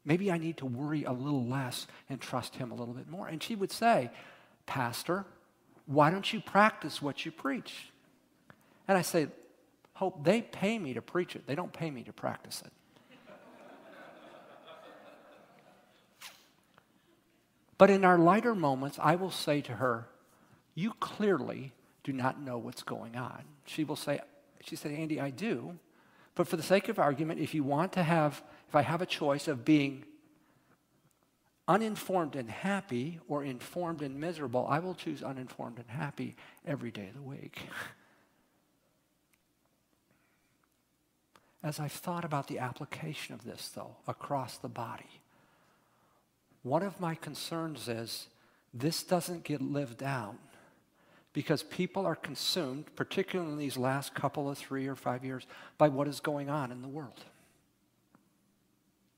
Maybe 0.06 0.32
I 0.32 0.38
need 0.38 0.58
to 0.58 0.66
worry 0.66 1.04
a 1.04 1.14
little 1.14 1.46
less 1.46 1.88
and 2.10 2.20
trust 2.20 2.56
Him 2.56 2.72
a 2.72 2.76
little 2.76 2.94
bit 2.94 3.10
more. 3.10 3.28
And 3.28 3.42
she 3.42 3.56
would 3.56 3.72
say, 3.72 4.12
Pastor, 4.66 5.26
why 5.86 6.10
don't 6.10 6.32
you 6.32 6.42
practice 6.42 7.02
what 7.02 7.26
you 7.26 7.32
preach? 7.32 7.92
And 8.88 8.98
I 8.98 9.02
say, 9.02 9.28
Hope, 9.96 10.24
they 10.24 10.42
pay 10.42 10.80
me 10.80 10.96
to 10.96 11.02
preach 11.02 11.36
it, 11.36 11.46
they 11.48 11.56
don't 11.56 11.72
pay 11.72 11.92
me 11.92 12.04
to 12.04 12.14
practice 12.14 12.64
it. 12.66 12.72
but 17.78 17.90
in 17.90 18.04
our 18.04 18.18
lighter 18.18 18.56
moments, 18.56 18.98
I 19.02 19.16
will 19.16 19.32
say 19.32 19.62
to 19.62 19.74
her, 19.74 20.08
You 20.74 20.94
clearly 21.00 21.74
do 22.04 22.12
not 22.12 22.42
know 22.42 22.58
what's 22.58 22.84
going 22.84 23.16
on. 23.16 23.44
She 23.66 23.84
will 23.84 23.96
say, 23.96 24.20
She 24.62 24.76
said, 24.76 24.92
Andy, 24.92 25.22
I 25.22 25.30
do. 25.30 25.78
But 26.36 26.48
for 26.48 26.58
the 26.58 26.64
sake 26.64 26.90
of 26.90 27.00
argument, 27.00 27.40
if 27.40 27.54
you 27.54 27.64
want 27.64 27.94
to 27.94 28.04
have, 28.04 28.44
if 28.68 28.76
I 28.76 28.82
have 28.82 29.02
a 29.02 29.06
choice 29.06 29.48
of 29.48 29.64
being 29.64 30.06
uninformed 31.68 32.36
and 32.36 32.50
happy 32.50 33.20
or 33.28 33.44
informed 33.44 34.02
and 34.02 34.20
miserable, 34.20 34.66
I 34.68 34.80
will 34.80 34.96
choose 34.96 35.24
uninformed 35.24 35.78
and 35.78 35.90
happy 35.90 36.36
every 36.66 36.92
day 36.92 37.08
of 37.08 37.16
the 37.16 37.22
week. 37.22 37.62
As 41.62 41.80
I've 41.80 41.94
thought 41.94 42.26
about 42.26 42.48
the 42.48 42.60
application 42.60 43.34
of 43.34 43.46
this, 43.46 43.70
though, 43.70 43.96
across 44.08 44.58
the 44.58 44.68
body, 44.68 45.22
one 46.64 46.84
of 46.84 47.00
my 47.00 47.16
concerns 47.16 47.88
is 47.88 48.28
this 48.74 49.04
doesn't 49.04 49.44
get 49.44 49.62
lived 49.62 49.98
down 50.00 50.40
because 51.34 51.64
people 51.64 52.06
are 52.06 52.16
consumed, 52.16 52.96
particularly 52.96 53.52
in 53.52 53.58
these 53.58 53.76
last 53.76 54.14
couple 54.14 54.50
of 54.50 54.58
three 54.58 54.88
or 54.88 54.96
five 54.96 55.26
years, 55.26 55.46
by 55.78 55.90
what 55.90 56.08
is 56.08 56.20
going 56.20 56.50
on 56.50 56.72
in 56.72 56.82
the 56.82 56.88
world. 56.88 57.26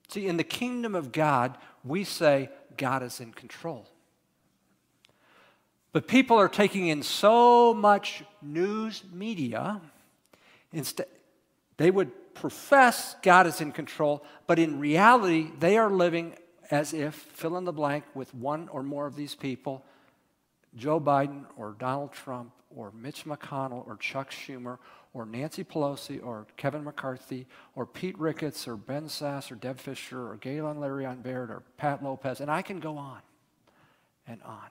See, 0.08 0.28
in 0.28 0.38
the 0.38 0.44
kingdom 0.44 0.96
of 0.96 1.12
God, 1.12 1.58
we 1.84 2.04
say 2.04 2.50
God 2.78 3.04
is 3.04 3.20
in 3.20 3.34
control. 3.34 3.88
But 5.92 6.08
people 6.08 6.38
are 6.38 6.50
taking 6.50 6.88
in 6.88 7.04
so 7.04 7.74
much 7.74 8.24
news 8.42 9.04
media, 9.12 9.82
instead, 10.72 11.08
they 11.78 11.92
would 11.92 12.12
profess 12.34 13.16
God 13.22 13.48
is 13.48 13.62
in 13.62 13.72
control, 13.72 14.24
but 14.46 14.60
in 14.60 14.80
reality, 14.80 15.52
they 15.60 15.78
are 15.78 15.90
living 15.90 16.36
as 16.72 16.94
if, 16.94 17.16
fill 17.16 17.58
in 17.58 17.64
the 17.64 17.74
blank 17.74 18.04
with 18.14 18.34
one 18.34 18.68
or 18.70 18.84
more 18.84 19.06
of 19.06 19.16
these 19.16 19.36
people, 19.36 19.86
Joe 20.76 21.00
Biden 21.00 21.46
or 21.58 21.76
Donald 21.80 22.12
Trump 22.12 22.52
or 22.76 22.92
Mitch 22.92 23.26
McConnell 23.26 23.86
or 23.88 23.98
Chuck 23.98 24.32
Schumer 24.32 24.78
or 25.14 25.26
Nancy 25.26 25.64
Pelosi 25.64 26.24
or 26.24 26.46
Kevin 26.58 26.84
McCarthy 26.84 27.48
or 27.76 27.86
Pete 27.86 28.20
Ricketts 28.20 28.68
or 28.68 28.76
Ben 28.76 29.06
Sasse 29.06 29.52
or 29.52 29.56
Deb 29.56 29.80
Fischer 29.80 30.30
or 30.30 30.36
Galen 30.36 30.78
Leirion 30.78 31.24
Baird 31.24 31.50
or 31.50 31.64
Pat 31.78 32.04
Lopez, 32.04 32.42
and 32.42 32.52
I 32.52 32.62
can 32.62 32.80
go 32.80 32.98
on 32.98 33.22
and 34.28 34.42
on. 34.44 34.68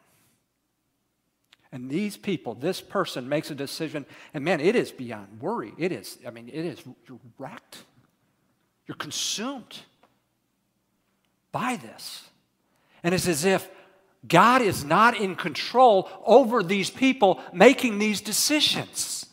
And 1.72 1.90
these 1.90 2.16
people, 2.16 2.54
this 2.54 2.80
person 2.80 3.28
makes 3.28 3.50
a 3.50 3.54
decision, 3.54 4.06
and 4.32 4.44
man, 4.44 4.60
it 4.60 4.76
is 4.76 4.92
beyond 4.92 5.40
worry. 5.40 5.72
It 5.76 5.90
is, 5.90 6.18
I 6.26 6.30
mean, 6.30 6.48
it 6.48 6.64
is, 6.64 6.82
you're 7.08 7.18
wrecked. 7.38 7.84
You're 8.86 8.96
consumed 8.96 9.80
by 11.50 11.76
this. 11.76 12.28
And 13.02 13.14
it's 13.14 13.26
as 13.26 13.44
if 13.44 13.68
God 14.26 14.62
is 14.62 14.84
not 14.84 15.16
in 15.16 15.34
control 15.34 16.08
over 16.24 16.62
these 16.62 16.90
people 16.90 17.40
making 17.52 17.98
these 17.98 18.20
decisions. 18.20 19.26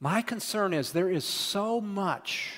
My 0.00 0.20
concern 0.20 0.74
is 0.74 0.92
there 0.92 1.08
is 1.08 1.24
so 1.24 1.80
much 1.80 2.52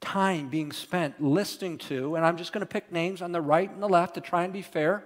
time 0.00 0.48
being 0.48 0.70
spent 0.70 1.20
listening 1.20 1.78
to, 1.78 2.14
and 2.14 2.24
I'm 2.24 2.36
just 2.36 2.52
going 2.52 2.60
to 2.60 2.66
pick 2.66 2.92
names 2.92 3.20
on 3.20 3.32
the 3.32 3.40
right 3.40 3.68
and 3.68 3.82
the 3.82 3.88
left 3.88 4.14
to 4.14 4.20
try 4.20 4.44
and 4.44 4.52
be 4.52 4.62
fair 4.62 5.04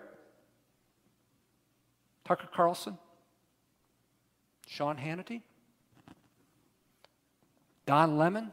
Tucker 2.27 2.49
Carlson, 2.55 2.97
Sean 4.69 4.97
Hannity, 4.97 5.41
Don 7.87 8.19
Lemon, 8.19 8.53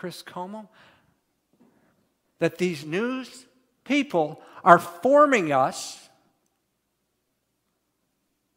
Chris 0.00 0.22
Cuomo, 0.22 0.66
that 2.38 2.56
these 2.56 2.86
news 2.86 3.44
people 3.84 4.40
are 4.64 4.78
forming 4.78 5.52
us. 5.52 6.08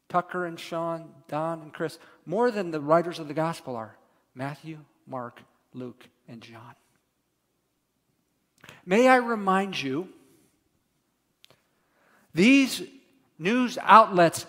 Tucker 0.07 0.45
and 0.45 0.57
Sean, 0.57 1.09
Don 1.27 1.61
and 1.61 1.73
Chris, 1.73 1.99
more 2.25 2.49
than 2.49 2.71
the 2.71 2.79
writers 2.79 3.19
of 3.19 3.27
the 3.27 3.33
gospel 3.33 3.75
are 3.75 3.97
Matthew, 4.33 4.77
Mark, 5.05 5.41
Luke, 5.73 6.07
and 6.29 6.39
John. 6.39 6.75
May 8.85 9.09
I 9.09 9.17
remind 9.17 9.81
you, 9.81 10.07
these 12.33 12.83
news 13.37 13.77
outlets 13.81 14.45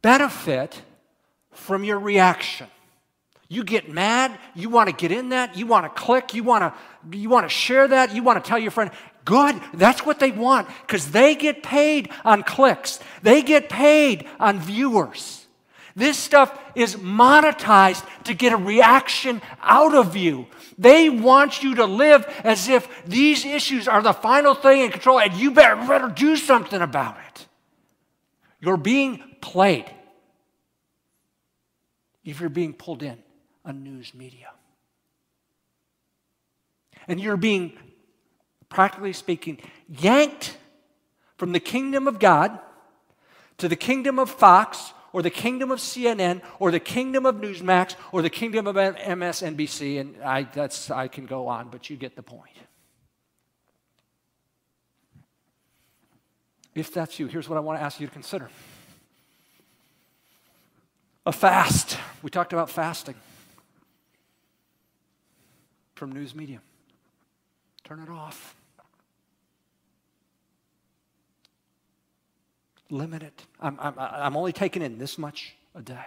benefit 0.00 0.80
from 1.50 1.82
your 1.82 1.98
reaction. 1.98 2.68
You 3.48 3.64
get 3.64 3.90
mad, 3.90 4.38
you 4.54 4.68
want 4.68 4.90
to 4.90 4.94
get 4.94 5.10
in 5.10 5.30
that, 5.30 5.56
you 5.56 5.66
want 5.66 5.84
to 5.84 6.00
click, 6.00 6.34
you 6.34 6.44
want 6.44 6.62
to 6.62 7.18
you 7.18 7.30
want 7.30 7.46
to 7.46 7.48
share 7.48 7.88
that, 7.88 8.14
you 8.14 8.22
want 8.22 8.42
to 8.42 8.46
tell 8.46 8.58
your 8.58 8.70
friend, 8.70 8.90
good, 9.24 9.58
that's 9.72 10.04
what 10.04 10.20
they 10.20 10.30
want 10.30 10.68
cuz 10.86 11.10
they 11.10 11.34
get 11.34 11.62
paid 11.62 12.10
on 12.24 12.42
clicks. 12.42 13.00
They 13.22 13.42
get 13.42 13.70
paid 13.70 14.28
on 14.38 14.60
viewers. 14.60 15.46
This 15.96 16.18
stuff 16.18 16.56
is 16.74 16.94
monetized 16.96 18.04
to 18.24 18.34
get 18.34 18.52
a 18.52 18.56
reaction 18.56 19.40
out 19.62 19.94
of 19.94 20.14
you. 20.14 20.46
They 20.76 21.08
want 21.08 21.62
you 21.62 21.76
to 21.76 21.86
live 21.86 22.24
as 22.44 22.68
if 22.68 22.86
these 23.04 23.44
issues 23.44 23.88
are 23.88 24.02
the 24.02 24.12
final 24.12 24.54
thing 24.54 24.82
in 24.82 24.90
control 24.92 25.18
and 25.18 25.32
you 25.34 25.50
better, 25.50 25.74
better 25.74 26.08
do 26.08 26.36
something 26.36 26.80
about 26.80 27.16
it. 27.28 27.46
You're 28.60 28.76
being 28.76 29.22
played 29.40 29.90
if 32.24 32.40
you're 32.40 32.50
being 32.50 32.74
pulled 32.74 33.02
in 33.02 33.18
a 33.68 33.72
news 33.72 34.14
media. 34.14 34.50
And 37.06 37.20
you're 37.20 37.36
being, 37.36 37.78
practically 38.68 39.12
speaking, 39.12 39.58
yanked 39.88 40.56
from 41.36 41.52
the 41.52 41.60
kingdom 41.60 42.08
of 42.08 42.18
God 42.18 42.58
to 43.58 43.68
the 43.68 43.76
kingdom 43.76 44.18
of 44.18 44.30
Fox 44.30 44.92
or 45.12 45.22
the 45.22 45.30
kingdom 45.30 45.70
of 45.70 45.78
CNN 45.78 46.40
or 46.58 46.70
the 46.70 46.80
kingdom 46.80 47.26
of 47.26 47.36
Newsmax 47.36 47.94
or 48.10 48.22
the 48.22 48.30
kingdom 48.30 48.66
of 48.66 48.76
MSNBC. 48.76 50.00
And 50.00 50.16
I, 50.22 50.44
that's, 50.44 50.90
I 50.90 51.08
can 51.08 51.26
go 51.26 51.46
on, 51.46 51.68
but 51.68 51.90
you 51.90 51.96
get 51.96 52.16
the 52.16 52.22
point. 52.22 52.56
If 56.74 56.92
that's 56.92 57.18
you, 57.18 57.26
here's 57.26 57.48
what 57.48 57.56
I 57.56 57.60
want 57.60 57.78
to 57.78 57.84
ask 57.84 58.00
you 58.00 58.06
to 58.06 58.12
consider 58.12 58.48
a 61.26 61.32
fast. 61.32 61.98
We 62.22 62.30
talked 62.30 62.54
about 62.54 62.70
fasting 62.70 63.16
from 65.98 66.12
news 66.12 66.34
media. 66.34 66.60
Turn 67.84 68.00
it 68.00 68.08
off. 68.08 68.54
Limit 72.90 73.22
it. 73.22 73.42
I'm, 73.60 73.76
I'm, 73.80 73.94
I'm 73.98 74.36
only 74.36 74.52
taking 74.52 74.80
in 74.80 74.96
this 74.96 75.18
much 75.18 75.54
a 75.74 75.82
day. 75.82 76.06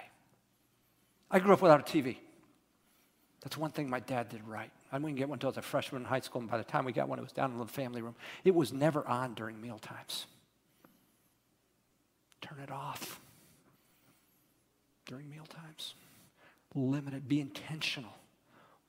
I 1.29 1.39
grew 1.39 1.53
up 1.53 1.61
without 1.61 1.79
a 1.79 1.83
TV. 1.83 2.17
That's 3.41 3.57
one 3.57 3.71
thing 3.71 3.89
my 3.89 3.99
dad 3.99 4.29
did 4.29 4.47
right. 4.47 4.71
I 4.91 4.97
didn't 4.97 5.15
get 5.15 5.29
one 5.29 5.35
until 5.35 5.47
I 5.47 5.51
was 5.51 5.57
a 5.57 5.61
freshman 5.61 6.03
in 6.03 6.07
high 6.07 6.19
school, 6.19 6.41
and 6.41 6.49
by 6.49 6.57
the 6.57 6.63
time 6.63 6.85
we 6.85 6.91
got 6.91 7.07
one, 7.07 7.19
it 7.19 7.23
was 7.23 7.31
down 7.31 7.51
in 7.51 7.57
the 7.57 7.65
family 7.65 8.01
room. 8.01 8.15
It 8.43 8.55
was 8.55 8.73
never 8.73 9.07
on 9.07 9.33
during 9.33 9.61
meal 9.61 9.79
times. 9.79 10.25
Turn 12.41 12.59
it 12.59 12.71
off 12.71 13.19
during 15.05 15.29
meal 15.29 15.45
times. 15.45 15.95
Limit 16.75 17.13
it. 17.13 17.27
Be 17.27 17.41
intentional. 17.41 18.13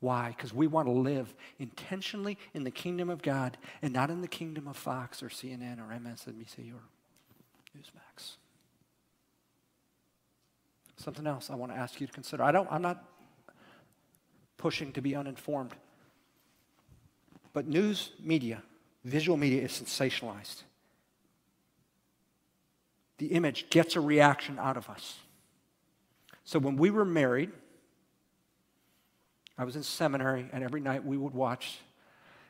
Why? 0.02 0.34
Because 0.36 0.52
we 0.52 0.66
want 0.66 0.88
to 0.88 0.92
live 0.92 1.32
intentionally 1.60 2.36
in 2.54 2.64
the 2.64 2.72
kingdom 2.72 3.08
of 3.08 3.22
God 3.22 3.56
and 3.82 3.92
not 3.92 4.10
in 4.10 4.20
the 4.20 4.26
kingdom 4.26 4.66
of 4.66 4.76
Fox 4.76 5.22
or 5.22 5.28
CNN 5.28 5.78
or 5.78 5.94
MSNBC 5.94 6.72
or 6.72 6.82
Newsmax. 7.78 8.32
Something 10.96 11.24
else 11.24 11.50
I 11.50 11.54
want 11.54 11.70
to 11.70 11.78
ask 11.78 12.00
you 12.00 12.08
to 12.08 12.12
consider. 12.12 12.42
I 12.42 12.50
don't, 12.50 12.66
I'm 12.68 12.82
not 12.82 13.04
pushing 14.56 14.90
to 14.94 15.00
be 15.00 15.14
uninformed, 15.14 15.70
but 17.52 17.68
news 17.68 18.10
media, 18.20 18.60
visual 19.04 19.36
media 19.36 19.62
is 19.62 19.70
sensationalized. 19.70 20.64
The 23.18 23.28
image 23.28 23.70
gets 23.70 23.94
a 23.94 24.00
reaction 24.00 24.58
out 24.58 24.76
of 24.76 24.90
us. 24.90 25.18
So 26.42 26.58
when 26.58 26.74
we 26.74 26.90
were 26.90 27.04
married, 27.04 27.52
I 29.62 29.64
was 29.64 29.76
in 29.76 29.84
seminary, 29.84 30.46
and 30.52 30.64
every 30.64 30.80
night 30.80 31.04
we 31.04 31.16
would 31.16 31.34
watch 31.34 31.78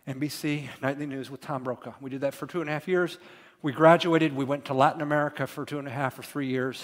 NBC 0.09 0.71
Nightly 0.81 1.05
News 1.05 1.31
with 1.31 1.43
Tom 1.43 1.63
Brokaw. 1.63 1.93
We 2.01 2.09
did 2.09 2.23
that 2.23 2.33
for 2.33 2.47
two 2.47 2.63
and 2.63 2.71
a 2.71 2.73
half 2.73 2.89
years. 2.89 3.19
We 3.61 3.71
graduated. 3.71 4.35
We 4.35 4.47
went 4.47 4.65
to 4.65 4.73
Latin 4.73 5.03
America 5.03 5.47
for 5.47 5.67
two 5.67 5.79
and 5.79 5.87
a 5.87 5.91
half 5.91 6.19
or 6.19 6.23
three 6.23 6.47
years. 6.47 6.83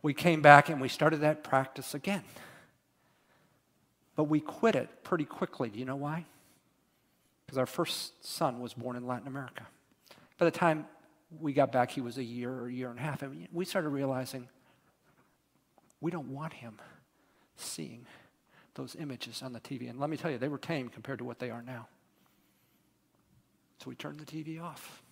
we 0.00 0.14
came 0.14 0.40
back 0.40 0.70
and 0.70 0.80
we 0.80 0.88
started 0.88 1.20
that 1.20 1.44
practice 1.44 1.92
again. 1.92 2.22
But 4.16 4.24
we 4.24 4.40
quit 4.40 4.74
it 4.74 4.88
pretty 5.04 5.26
quickly. 5.26 5.68
Do 5.68 5.78
you 5.78 5.84
know 5.84 5.96
why? 5.96 6.24
Because 7.44 7.58
our 7.58 7.66
first 7.66 8.24
son 8.24 8.58
was 8.58 8.72
born 8.72 8.96
in 8.96 9.06
Latin 9.06 9.28
America. 9.28 9.66
By 10.38 10.46
the 10.46 10.50
time 10.50 10.86
we 11.38 11.52
got 11.52 11.70
back, 11.70 11.90
he 11.90 12.00
was 12.00 12.16
a 12.16 12.24
year 12.24 12.50
or 12.50 12.68
a 12.68 12.72
year 12.72 12.88
and 12.88 12.98
a 12.98 13.02
half. 13.02 13.20
And 13.20 13.48
we 13.52 13.66
started 13.66 13.90
realizing 13.90 14.48
we 16.00 16.10
don't 16.10 16.28
want 16.28 16.54
him 16.54 16.80
seeing 17.56 18.06
those 18.74 18.96
images 18.98 19.42
on 19.42 19.52
the 19.52 19.60
TV. 19.60 19.90
And 19.90 20.00
let 20.00 20.10
me 20.10 20.16
tell 20.16 20.30
you, 20.30 20.38
they 20.38 20.48
were 20.48 20.58
tame 20.58 20.88
compared 20.88 21.18
to 21.18 21.24
what 21.24 21.38
they 21.38 21.50
are 21.50 21.62
now. 21.62 21.88
So 23.78 23.90
we 23.90 23.96
turned 23.96 24.20
the 24.20 24.24
TV 24.24 24.62
off. 24.62 25.02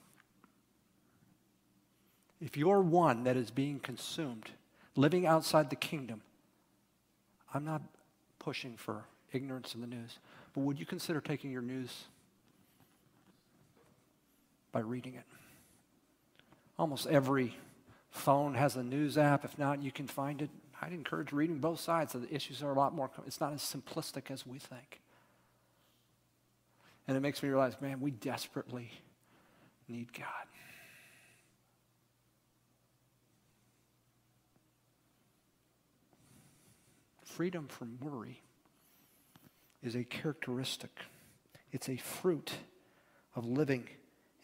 If 2.40 2.57
you're 2.57 2.81
one 2.81 3.25
that 3.25 3.37
is 3.37 3.51
being 3.51 3.81
consumed, 3.81 4.51
living 4.96 5.27
outside 5.27 5.68
the 5.70 5.77
kingdom, 5.77 6.23
I'm 7.53 7.64
not 7.64 7.83
pushing 8.38 8.77
for 8.77 9.05
ignorance 9.33 9.75
in 9.75 9.81
the 9.81 9.87
news, 9.87 10.18
but 10.55 10.61
would 10.61 10.79
you 10.79 10.87
consider 10.87 11.20
taking 11.20 11.51
your 11.51 11.62
news 11.62 12.05
by 14.73 14.81
reading 14.81 15.14
it? 15.14 15.25
Almost 16.79 17.09
every 17.09 17.57
phone 18.11 18.55
has 18.55 18.77
a 18.77 18.83
news 18.83 19.18
app. 19.18 19.44
If 19.44 19.59
not, 19.59 19.83
you 19.83 19.92
can 19.92 20.07
find 20.07 20.42
it. 20.42 20.51
I'd 20.81 20.93
encourage 20.93 21.33
reading 21.33 21.59
both 21.59 21.81
sides. 21.81 22.12
So 22.12 22.19
the 22.19 22.35
issues 22.35 22.62
are 22.62 22.73
a 22.73 22.75
lot 22.75 22.95
more, 22.95 23.11
it's 23.27 23.40
not 23.40 23.53
as 23.53 23.61
simplistic 23.61 24.31
as 24.31 24.47
we 24.47 24.59
think. 24.59 25.01
And 27.07 27.16
it 27.16 27.21
makes 27.21 27.43
me 27.43 27.49
realize, 27.49 27.81
man, 27.81 28.01
we 28.01 28.11
desperately 28.11 28.90
need 29.88 30.12
God. 30.12 30.47
freedom 37.40 37.69
from 37.69 37.97
worry 38.03 38.43
is 39.83 39.95
a 39.95 40.05
characteristic, 40.05 40.90
it's 41.73 41.88
a 41.88 41.97
fruit 41.97 42.53
of 43.35 43.47
living 43.47 43.88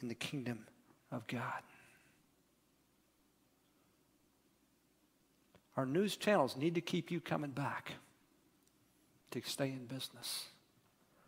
in 0.01 0.09
the 0.09 0.15
kingdom 0.15 0.61
of 1.13 1.27
God. 1.27 1.63
Our 5.77 5.87
news 5.87 6.17
channels 6.17 6.57
need 6.57 6.75
to 6.75 6.81
keep 6.81 7.11
you 7.11 7.21
coming 7.21 7.51
back 7.51 7.93
to 9.31 9.43
stay 9.45 9.69
in 9.69 9.87
business. 9.87 10.47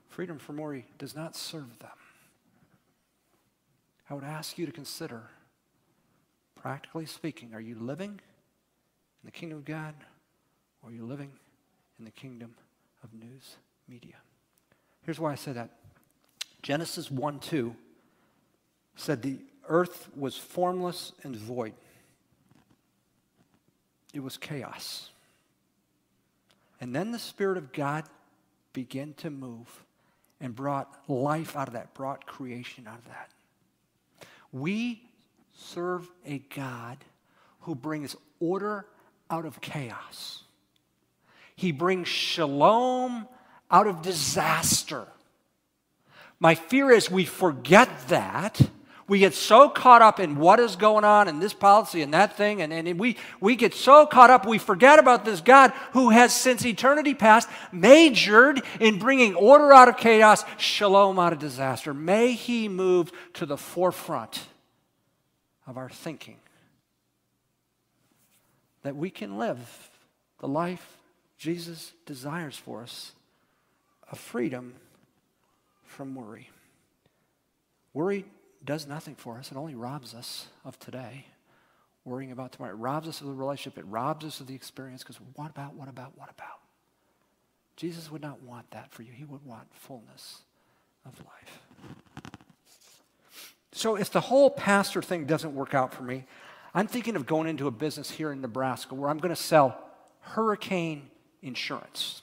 Freedom 0.08 0.38
from 0.38 0.56
worry 0.56 0.86
does 0.98 1.14
not 1.14 1.36
serve 1.36 1.78
them. 1.80 1.90
I 4.08 4.14
would 4.14 4.24
ask 4.24 4.56
you 4.56 4.64
to 4.64 4.72
consider, 4.72 5.22
practically 6.56 7.04
speaking, 7.04 7.52
are 7.52 7.60
you 7.60 7.74
living 7.78 8.10
in 8.10 9.26
the 9.26 9.30
kingdom 9.30 9.58
of 9.58 9.64
God 9.66 9.94
or 10.82 10.88
are 10.88 10.92
you 10.92 11.04
living 11.04 11.30
in 11.98 12.04
the 12.04 12.10
kingdom 12.10 12.54
of 13.02 13.12
news 13.12 13.56
media. 13.88 14.14
Here's 15.02 15.18
why 15.18 15.32
I 15.32 15.36
say 15.36 15.52
that 15.52 15.70
Genesis 16.62 17.10
1 17.10 17.40
2 17.40 17.74
said 18.96 19.22
the 19.22 19.38
earth 19.68 20.08
was 20.16 20.36
formless 20.36 21.12
and 21.22 21.36
void, 21.36 21.72
it 24.12 24.20
was 24.20 24.36
chaos. 24.36 25.10
And 26.80 26.94
then 26.94 27.10
the 27.10 27.18
Spirit 27.18 27.58
of 27.58 27.72
God 27.72 28.04
began 28.72 29.14
to 29.14 29.30
move 29.30 29.84
and 30.40 30.54
brought 30.54 30.94
life 31.08 31.56
out 31.56 31.68
of 31.68 31.74
that, 31.74 31.94
brought 31.94 32.26
creation 32.26 32.86
out 32.86 32.98
of 32.98 33.04
that. 33.06 33.30
We 34.52 35.02
serve 35.52 36.08
a 36.24 36.38
God 36.54 36.98
who 37.60 37.74
brings 37.74 38.16
order 38.40 38.86
out 39.30 39.44
of 39.44 39.60
chaos. 39.60 40.44
He 41.56 41.72
brings 41.72 42.06
shalom 42.08 43.26
out 43.70 43.86
of 43.86 44.00
disaster. 44.00 45.06
My 46.38 46.54
fear 46.54 46.90
is 46.90 47.10
we 47.10 47.24
forget 47.24 48.08
that. 48.08 48.60
We 49.08 49.18
get 49.18 49.32
so 49.32 49.70
caught 49.70 50.02
up 50.02 50.20
in 50.20 50.36
what 50.36 50.60
is 50.60 50.76
going 50.76 51.02
on 51.02 51.28
in 51.28 51.40
this 51.40 51.54
policy 51.54 52.02
and 52.02 52.12
that 52.12 52.36
thing, 52.36 52.60
and, 52.60 52.70
and 52.70 53.00
we, 53.00 53.16
we 53.40 53.56
get 53.56 53.72
so 53.72 54.04
caught 54.06 54.28
up, 54.28 54.46
we 54.46 54.58
forget 54.58 54.98
about 54.98 55.24
this 55.24 55.40
God 55.40 55.72
who 55.92 56.10
has, 56.10 56.34
since 56.34 56.64
eternity 56.64 57.14
past, 57.14 57.48
majored 57.72 58.60
in 58.78 58.98
bringing 58.98 59.34
order 59.34 59.72
out 59.72 59.88
of 59.88 59.96
chaos, 59.96 60.44
shalom 60.58 61.18
out 61.18 61.32
of 61.32 61.38
disaster. 61.38 61.94
May 61.94 62.32
He 62.34 62.68
move 62.68 63.10
to 63.32 63.46
the 63.46 63.56
forefront 63.56 64.46
of 65.66 65.78
our 65.78 65.88
thinking 65.88 66.36
that 68.82 68.94
we 68.94 69.08
can 69.08 69.38
live 69.38 69.90
the 70.40 70.48
life 70.48 70.98
Jesus 71.38 71.94
desires 72.04 72.56
for 72.56 72.82
us 72.82 73.12
a 74.12 74.16
freedom 74.16 74.74
from 75.86 76.14
worry. 76.14 76.50
Worry 77.94 78.26
does 78.64 78.86
nothing 78.86 79.14
for 79.14 79.38
us, 79.38 79.50
it 79.50 79.56
only 79.56 79.74
robs 79.74 80.14
us 80.14 80.48
of 80.64 80.78
today. 80.78 81.26
Worrying 82.04 82.32
about 82.32 82.52
tomorrow. 82.52 82.72
It 82.72 82.78
robs 82.78 83.06
us 83.06 83.20
of 83.20 83.26
the 83.26 83.34
relationship, 83.34 83.78
it 83.78 83.86
robs 83.86 84.24
us 84.24 84.40
of 84.40 84.46
the 84.46 84.54
experience 84.54 85.02
because 85.02 85.18
what 85.34 85.50
about, 85.50 85.74
what 85.74 85.88
about, 85.88 86.16
what 86.16 86.30
about? 86.30 86.60
Jesus 87.76 88.10
would 88.10 88.22
not 88.22 88.42
want 88.42 88.70
that 88.70 88.90
for 88.90 89.02
you. 89.02 89.12
He 89.12 89.24
would 89.24 89.44
want 89.44 89.68
fullness 89.72 90.42
of 91.04 91.14
life. 91.24 92.32
So 93.72 93.94
if 93.94 94.10
the 94.10 94.20
whole 94.20 94.50
pastor 94.50 95.02
thing 95.02 95.26
doesn't 95.26 95.54
work 95.54 95.74
out 95.74 95.94
for 95.94 96.02
me, 96.02 96.24
I'm 96.74 96.86
thinking 96.86 97.14
of 97.14 97.26
going 97.26 97.46
into 97.46 97.66
a 97.66 97.70
business 97.70 98.10
here 98.10 98.32
in 98.32 98.40
Nebraska 98.40 98.94
where 98.94 99.08
I'm 99.08 99.18
going 99.18 99.34
to 99.34 99.40
sell 99.40 99.78
hurricane 100.20 101.10
insurance. 101.42 102.22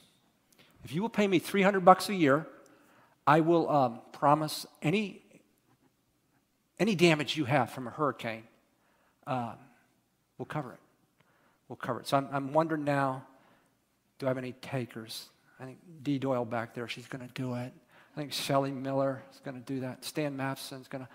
If 0.84 0.92
you 0.92 1.02
will 1.02 1.08
pay 1.08 1.26
me 1.26 1.38
300 1.38 1.80
bucks 1.80 2.08
a 2.08 2.14
year, 2.14 2.46
I 3.26 3.40
will 3.40 3.68
um, 3.70 4.00
promise 4.12 4.66
any, 4.82 5.22
any 6.78 6.94
damage 6.94 7.36
you 7.36 7.44
have 7.44 7.70
from 7.70 7.86
a 7.86 7.90
hurricane, 7.90 8.44
um, 9.26 9.54
we'll 10.38 10.46
cover 10.46 10.72
it. 10.72 10.80
We'll 11.68 11.76
cover 11.76 12.00
it. 12.00 12.06
So 12.06 12.16
I'm, 12.16 12.28
I'm 12.32 12.52
wondering 12.52 12.84
now, 12.84 13.24
do 14.18 14.26
I 14.26 14.30
have 14.30 14.38
any 14.38 14.52
takers? 14.52 15.28
I 15.60 15.64
think 15.64 15.78
Dee 16.02 16.18
Doyle 16.18 16.44
back 16.44 16.74
there, 16.74 16.86
she's 16.88 17.06
going 17.06 17.26
to 17.26 17.34
do 17.34 17.54
it. 17.54 17.72
I 18.16 18.20
think 18.20 18.32
Shelly 18.32 18.70
Miller 18.70 19.22
is 19.32 19.40
going 19.40 19.56
to 19.56 19.62
do 19.62 19.80
that. 19.80 20.04
Stan 20.04 20.36
Matheson's 20.36 20.88
going 20.88 21.04
to. 21.04 21.10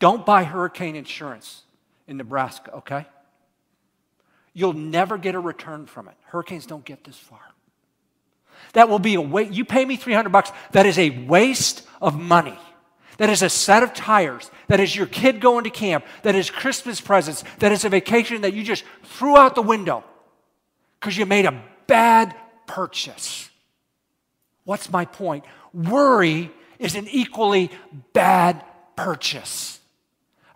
Don't 0.00 0.26
buy 0.26 0.44
hurricane 0.44 0.96
insurance 0.96 1.62
in 2.06 2.16
Nebraska, 2.16 2.72
okay? 2.74 3.06
You'll 4.52 4.72
never 4.72 5.16
get 5.18 5.34
a 5.34 5.40
return 5.40 5.86
from 5.86 6.08
it. 6.08 6.14
Hurricanes 6.24 6.66
don't 6.66 6.84
get 6.84 7.04
this 7.04 7.16
far. 7.16 7.40
That 8.74 8.88
will 8.88 8.98
be 8.98 9.14
a 9.14 9.20
waste. 9.20 9.52
You 9.52 9.64
pay 9.64 9.84
me 9.84 9.96
300 9.96 10.30
bucks, 10.30 10.52
that 10.72 10.86
is 10.86 10.98
a 10.98 11.10
waste 11.10 11.86
of 12.02 12.18
money. 12.20 12.58
That 13.18 13.30
is 13.30 13.42
a 13.42 13.48
set 13.48 13.82
of 13.82 13.94
tires. 13.94 14.50
That 14.66 14.80
is 14.80 14.94
your 14.94 15.06
kid 15.06 15.40
going 15.40 15.64
to 15.64 15.70
camp. 15.70 16.04
That 16.22 16.34
is 16.34 16.50
Christmas 16.50 17.00
presents. 17.00 17.44
That 17.60 17.72
is 17.72 17.84
a 17.84 17.88
vacation 17.88 18.42
that 18.42 18.54
you 18.54 18.64
just 18.64 18.84
threw 19.04 19.36
out 19.36 19.54
the 19.54 19.62
window 19.62 20.04
because 20.98 21.16
you 21.16 21.24
made 21.24 21.46
a 21.46 21.62
bad 21.86 22.34
purchase. 22.66 23.48
What's 24.64 24.90
my 24.90 25.04
point? 25.04 25.44
Worry 25.72 26.50
is 26.78 26.96
an 26.96 27.06
equally 27.08 27.70
bad 28.12 28.64
purchase 28.96 29.78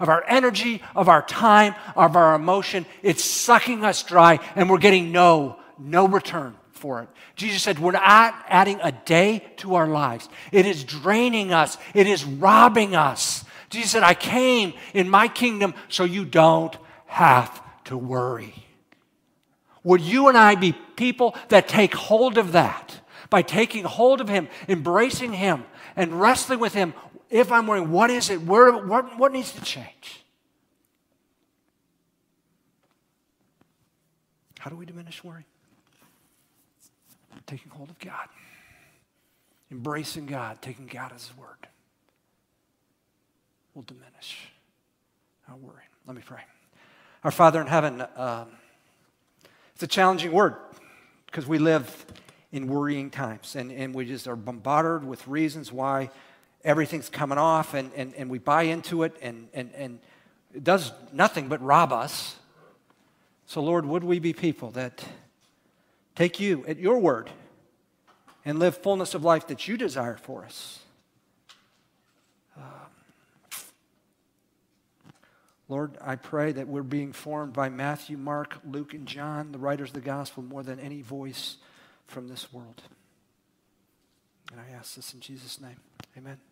of 0.00 0.08
our 0.08 0.24
energy, 0.26 0.82
of 0.94 1.08
our 1.08 1.22
time, 1.22 1.74
of 1.94 2.16
our 2.16 2.34
emotion. 2.34 2.86
It's 3.02 3.24
sucking 3.24 3.84
us 3.84 4.02
dry, 4.02 4.40
and 4.56 4.70
we're 4.70 4.78
getting 4.78 5.12
no, 5.12 5.58
no 5.78 6.08
return 6.08 6.56
for 6.78 7.02
it. 7.02 7.08
Jesus 7.36 7.62
said, 7.62 7.78
We're 7.78 7.92
not 7.92 8.34
adding 8.48 8.80
a 8.82 8.92
day 8.92 9.44
to 9.58 9.74
our 9.74 9.86
lives. 9.86 10.28
It 10.52 10.64
is 10.64 10.84
draining 10.84 11.52
us, 11.52 11.76
it 11.94 12.06
is 12.06 12.24
robbing 12.24 12.96
us. 12.96 13.44
Jesus 13.70 13.90
said, 13.90 14.02
I 14.02 14.14
came 14.14 14.72
in 14.94 15.10
my 15.10 15.28
kingdom 15.28 15.74
so 15.88 16.04
you 16.04 16.24
don't 16.24 16.74
have 17.06 17.62
to 17.84 17.98
worry. 17.98 18.54
Would 19.84 20.00
you 20.00 20.28
and 20.28 20.38
I 20.38 20.54
be 20.54 20.72
people 20.96 21.36
that 21.48 21.68
take 21.68 21.94
hold 21.94 22.38
of 22.38 22.52
that? 22.52 23.00
By 23.30 23.42
taking 23.42 23.84
hold 23.84 24.22
of 24.22 24.28
Him, 24.28 24.48
embracing 24.68 25.34
Him, 25.34 25.64
and 25.96 26.18
wrestling 26.18 26.60
with 26.60 26.72
Him 26.72 26.94
if 27.30 27.52
I'm 27.52 27.66
worrying, 27.66 27.90
what 27.90 28.10
is 28.10 28.30
it? 28.30 28.42
Where, 28.42 28.72
what, 28.72 29.18
what 29.18 29.32
needs 29.32 29.52
to 29.52 29.60
change? 29.60 30.24
How 34.58 34.70
do 34.70 34.76
we 34.76 34.86
diminish 34.86 35.22
worry? 35.22 35.44
Taking 37.48 37.70
hold 37.70 37.88
of 37.88 37.98
God, 37.98 38.28
embracing 39.72 40.26
God, 40.26 40.60
taking 40.60 40.86
God 40.86 41.12
as 41.14 41.28
His 41.28 41.36
word 41.36 41.66
will 43.74 43.82
diminish 43.82 44.50
our 45.48 45.56
worry. 45.56 45.82
Let 46.06 46.14
me 46.14 46.22
pray. 46.24 46.42
Our 47.24 47.30
Father 47.30 47.60
in 47.60 47.66
heaven, 47.66 48.04
um, 48.16 48.48
it's 49.72 49.82
a 49.82 49.86
challenging 49.86 50.30
word 50.30 50.56
because 51.24 51.46
we 51.46 51.58
live 51.58 52.04
in 52.52 52.66
worrying 52.66 53.08
times 53.08 53.56
and, 53.56 53.72
and 53.72 53.94
we 53.94 54.04
just 54.04 54.28
are 54.28 54.36
bombarded 54.36 55.08
with 55.08 55.26
reasons 55.26 55.72
why 55.72 56.10
everything's 56.64 57.08
coming 57.08 57.38
off 57.38 57.72
and, 57.72 57.90
and, 57.96 58.14
and 58.14 58.28
we 58.28 58.38
buy 58.38 58.64
into 58.64 59.04
it 59.04 59.16
and, 59.22 59.48
and, 59.54 59.70
and 59.74 60.00
it 60.54 60.64
does 60.64 60.92
nothing 61.14 61.48
but 61.48 61.62
rob 61.62 61.94
us. 61.94 62.36
So, 63.46 63.62
Lord, 63.62 63.86
would 63.86 64.04
we 64.04 64.18
be 64.18 64.34
people 64.34 64.70
that 64.72 65.02
take 66.18 66.40
you 66.40 66.64
at 66.66 66.80
your 66.80 66.98
word 66.98 67.30
and 68.44 68.58
live 68.58 68.76
fullness 68.76 69.14
of 69.14 69.22
life 69.22 69.46
that 69.46 69.68
you 69.68 69.76
desire 69.76 70.16
for 70.16 70.44
us? 70.44 70.80
Um, 72.56 72.64
Lord, 75.68 75.96
I 76.00 76.16
pray 76.16 76.50
that 76.50 76.66
we're 76.66 76.82
being 76.82 77.12
formed 77.12 77.52
by 77.52 77.68
Matthew, 77.68 78.16
Mark, 78.16 78.58
Luke, 78.68 78.94
and 78.94 79.06
John, 79.06 79.52
the 79.52 79.58
writers 79.58 79.90
of 79.90 79.94
the 79.94 80.00
gospel, 80.00 80.42
more 80.42 80.64
than 80.64 80.80
any 80.80 81.02
voice 81.02 81.58
from 82.08 82.26
this 82.26 82.52
world. 82.52 82.82
And 84.50 84.60
I 84.60 84.76
ask 84.76 84.96
this 84.96 85.14
in 85.14 85.20
Jesus' 85.20 85.60
name. 85.60 85.76
Amen. 86.16 86.47